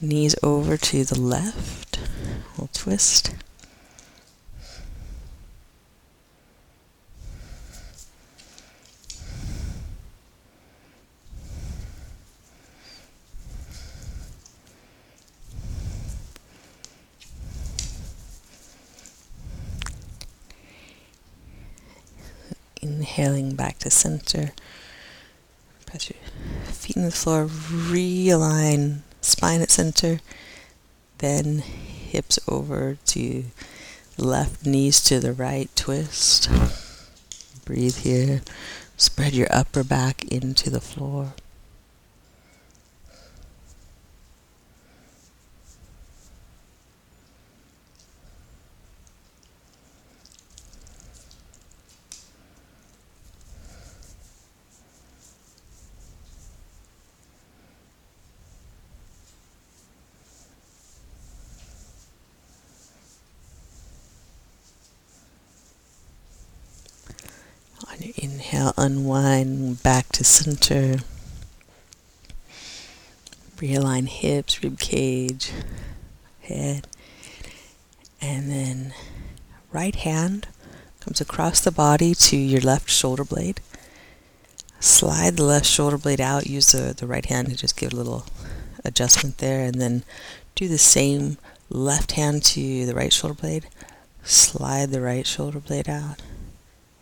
knees 0.00 0.36
over 0.42 0.76
to 0.76 1.04
the 1.04 1.20
left. 1.20 1.98
We'll 2.56 2.70
twist. 2.72 3.34
Inhaling 22.80 23.54
back 23.54 23.78
to 23.80 23.90
center. 24.02 24.52
Press 25.86 26.10
your 26.10 26.18
feet 26.64 26.96
in 26.96 27.04
the 27.04 27.10
floor. 27.10 27.46
Realign 27.46 29.02
spine 29.20 29.62
at 29.62 29.70
center. 29.70 30.20
Then 31.18 31.58
hips 31.58 32.38
over 32.48 32.98
to 33.06 33.44
left, 34.18 34.66
knees 34.66 35.00
to 35.04 35.20
the 35.20 35.32
right. 35.32 35.70
Twist. 35.76 36.50
Breathe 37.64 37.98
here. 37.98 38.42
Spread 38.96 39.32
your 39.32 39.48
upper 39.50 39.84
back 39.84 40.24
into 40.24 40.68
the 40.68 40.80
floor. 40.80 41.34
On 67.88 67.98
your 68.00 68.14
inhale, 68.52 68.74
unwind 68.76 69.82
back 69.82 70.08
to 70.12 70.24
center. 70.24 70.98
Realign 73.56 74.08
hips, 74.08 74.62
rib 74.62 74.78
cage, 74.78 75.52
head. 76.42 76.86
And 78.20 78.50
then 78.50 78.94
right 79.72 79.94
hand 79.94 80.48
comes 81.00 81.20
across 81.20 81.60
the 81.60 81.72
body 81.72 82.14
to 82.14 82.36
your 82.36 82.60
left 82.60 82.90
shoulder 82.90 83.24
blade. 83.24 83.60
Slide 84.80 85.36
the 85.36 85.44
left 85.44 85.66
shoulder 85.66 85.98
blade 85.98 86.20
out. 86.20 86.46
Use 86.46 86.72
the, 86.72 86.92
the 86.92 87.06
right 87.06 87.26
hand 87.26 87.48
to 87.48 87.56
just 87.56 87.76
give 87.76 87.92
a 87.92 87.96
little 87.96 88.26
adjustment 88.84 89.38
there, 89.38 89.64
and 89.64 89.80
then 89.80 90.02
do 90.56 90.66
the 90.66 90.78
same 90.78 91.38
left 91.70 92.12
hand 92.12 92.42
to 92.42 92.84
the 92.84 92.94
right 92.94 93.12
shoulder 93.12 93.34
blade. 93.34 93.68
Slide 94.24 94.90
the 94.90 95.00
right 95.00 95.26
shoulder 95.26 95.60
blade 95.60 95.88
out, 95.88 96.20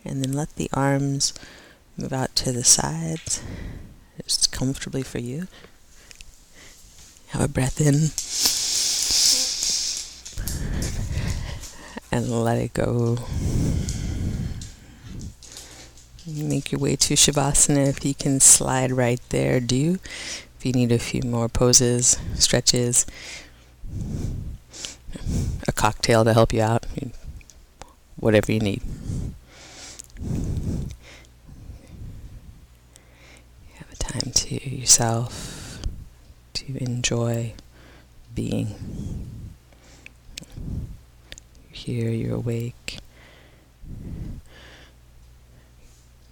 and 0.03 0.23
then 0.23 0.33
let 0.33 0.55
the 0.55 0.69
arms 0.73 1.33
move 1.97 2.13
out 2.13 2.35
to 2.37 2.51
the 2.51 2.63
sides, 2.63 3.41
just 4.23 4.51
comfortably 4.51 5.03
for 5.03 5.19
you. 5.19 5.47
Have 7.29 7.41
a 7.41 7.47
breath 7.47 7.79
in. 7.79 8.11
And 12.11 12.43
let 12.43 12.57
it 12.57 12.73
go. 12.73 13.19
Make 16.27 16.71
your 16.71 16.79
way 16.79 16.95
to 16.97 17.13
Shavasana. 17.13 17.87
If 17.87 18.03
you 18.03 18.13
can 18.13 18.39
slide 18.39 18.91
right 18.91 19.21
there, 19.29 19.59
do. 19.59 19.99
If 20.57 20.65
you 20.65 20.73
need 20.73 20.91
a 20.91 20.99
few 20.99 21.23
more 21.23 21.49
poses, 21.49 22.17
stretches, 22.35 23.05
a 25.67 25.71
cocktail 25.71 26.23
to 26.25 26.33
help 26.33 26.53
you 26.53 26.61
out, 26.61 26.85
whatever 28.17 28.51
you 28.51 28.59
need. 28.59 28.81
You 30.23 30.89
have 33.75 33.91
a 33.91 33.95
time 33.95 34.31
to 34.31 34.69
yourself 34.69 35.81
to 36.53 36.77
enjoy 36.83 37.53
being. 38.35 38.75
You're 41.69 41.71
here, 41.71 42.09
you're 42.11 42.35
awake, 42.35 42.99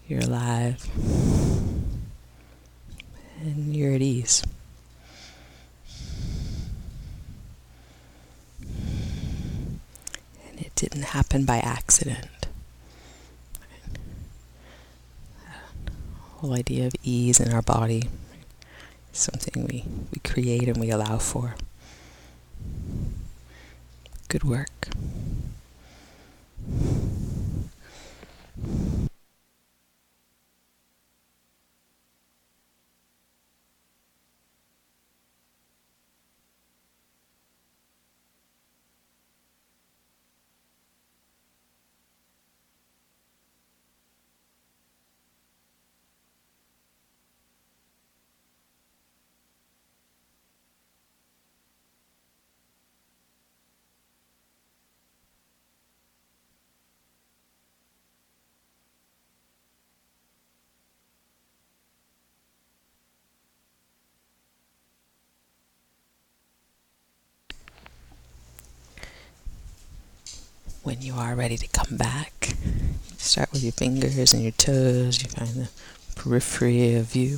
you're 0.08 0.21
alive, 0.21 0.88
and 3.41 3.75
you're 3.75 3.93
at 3.95 4.02
ease. 4.02 4.43
And 8.62 10.60
it 10.60 10.73
didn't 10.75 11.04
happen 11.04 11.45
by 11.45 11.58
accident. 11.58 12.28
The 15.45 15.91
whole 16.39 16.54
idea 16.54 16.88
of 16.88 16.95
ease 17.04 17.41
in 17.41 17.52
our 17.52 17.62
body 17.62 18.04
something 19.12 19.67
we, 19.67 19.84
we 20.13 20.19
create 20.23 20.69
and 20.69 20.78
we 20.78 20.89
allow 20.89 21.17
for. 21.17 21.56
Good 24.30 24.45
work. 24.45 24.88
When 70.89 71.04
you 71.04 71.13
are 71.13 71.36
ready 71.36 71.56
to 71.56 71.67
come 71.67 71.97
back, 71.97 72.56
you 72.65 73.15
start 73.19 73.52
with 73.52 73.62
your 73.62 73.71
fingers 73.71 74.34
and 74.34 74.41
your 74.41 74.54
toes. 74.54 75.21
You 75.21 75.30
find 75.30 75.49
the 75.49 75.69
periphery 76.15 76.95
of 76.95 77.15
you. 77.15 77.38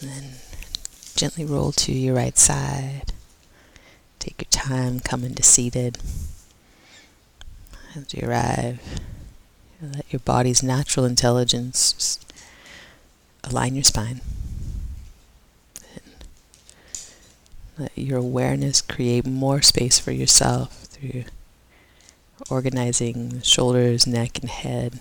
And 0.00 0.08
then 0.08 0.24
gently 1.16 1.44
roll 1.44 1.72
to 1.72 1.90
your 1.90 2.14
right 2.14 2.38
side. 2.38 3.12
Take 4.20 4.40
your 4.40 4.50
time 4.52 5.00
coming 5.00 5.34
to 5.34 5.42
seated. 5.42 5.98
As 7.96 8.14
you 8.14 8.28
arrive, 8.28 8.80
let 9.82 10.12
your 10.12 10.20
body's 10.20 10.62
natural 10.62 11.04
intelligence 11.04 12.20
align 13.42 13.74
your 13.74 13.82
spine. 13.82 14.20
Let 17.78 17.96
your 17.96 18.18
awareness 18.18 18.82
create 18.82 19.24
more 19.24 19.62
space 19.62 20.00
for 20.00 20.10
yourself 20.10 20.82
through 20.84 21.24
organizing 22.50 23.40
shoulders, 23.42 24.04
neck, 24.04 24.40
and 24.40 24.50
head. 24.50 25.00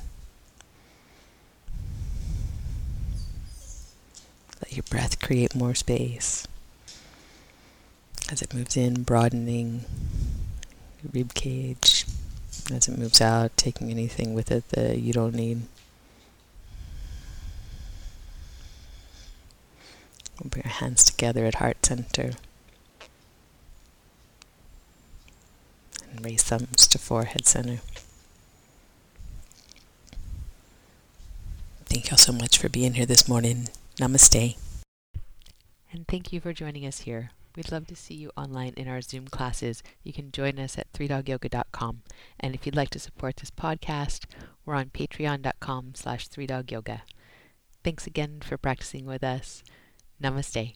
Let 4.62 4.74
your 4.74 4.84
breath 4.90 5.20
create 5.20 5.56
more 5.56 5.74
space 5.74 6.48
as 8.32 8.42
it 8.42 8.54
moves 8.54 8.78
in, 8.78 9.04
broadening 9.04 9.86
your 11.02 11.12
rib 11.13 11.34
cage. 11.34 12.06
As 12.72 12.88
it 12.90 12.98
moves 12.98 13.22
out, 13.22 13.56
taking 13.56 13.90
anything 13.90 14.34
with 14.34 14.52
it 14.52 14.68
that 14.70 15.00
you 15.00 15.13
don't 15.13 15.34
need. 15.34 15.62
We'll 20.40 20.50
bring 20.50 20.66
our 20.66 20.72
hands 20.72 21.06
together 21.06 21.46
at 21.46 21.56
heart 21.56 21.86
center. 21.86 22.34
And 26.17 26.25
raise 26.25 26.43
thumbs 26.43 26.88
to 26.88 26.97
forehead 26.97 27.45
center. 27.45 27.80
Thank 31.86 32.10
y'all 32.10 32.17
so 32.17 32.34
much 32.34 32.58
for 32.58 32.69
being 32.69 32.95
here 32.95 33.06
this 33.06 33.27
morning. 33.27 33.69
Namaste. 33.97 34.58
And 35.91 36.08
thank 36.08 36.34
you 36.34 36.41
for 36.41 36.53
joining 36.53 36.86
us 36.86 37.01
here. 37.01 37.32
We'd 37.56 37.71
love 37.71 37.88
to 37.88 37.95
see 37.95 38.13
you 38.13 38.30
online 38.38 38.73
in 38.77 38.88
our 38.88 39.01
Zoom 39.01 39.27
classes. 39.27 39.82
You 40.03 40.13
can 40.13 40.32
join 40.32 40.60
us 40.60 40.77
at 40.77 40.91
3dogyoga.com. 40.93 42.01
And 42.39 42.53
if 42.53 42.65
you'd 42.65 42.75
like 42.75 42.91
to 42.91 42.99
support 42.99 43.38
this 43.38 43.49
podcast, 43.49 44.25
we're 44.65 44.75
on 44.75 44.88
patreon.com 44.89 45.93
slash 45.95 46.27
3dogyoga. 46.27 47.01
Thanks 47.84 48.06
again 48.06 48.41
for 48.41 48.58
practicing 48.58 49.06
with 49.06 49.23
us. 49.23 49.63
Namaste. 50.21 50.75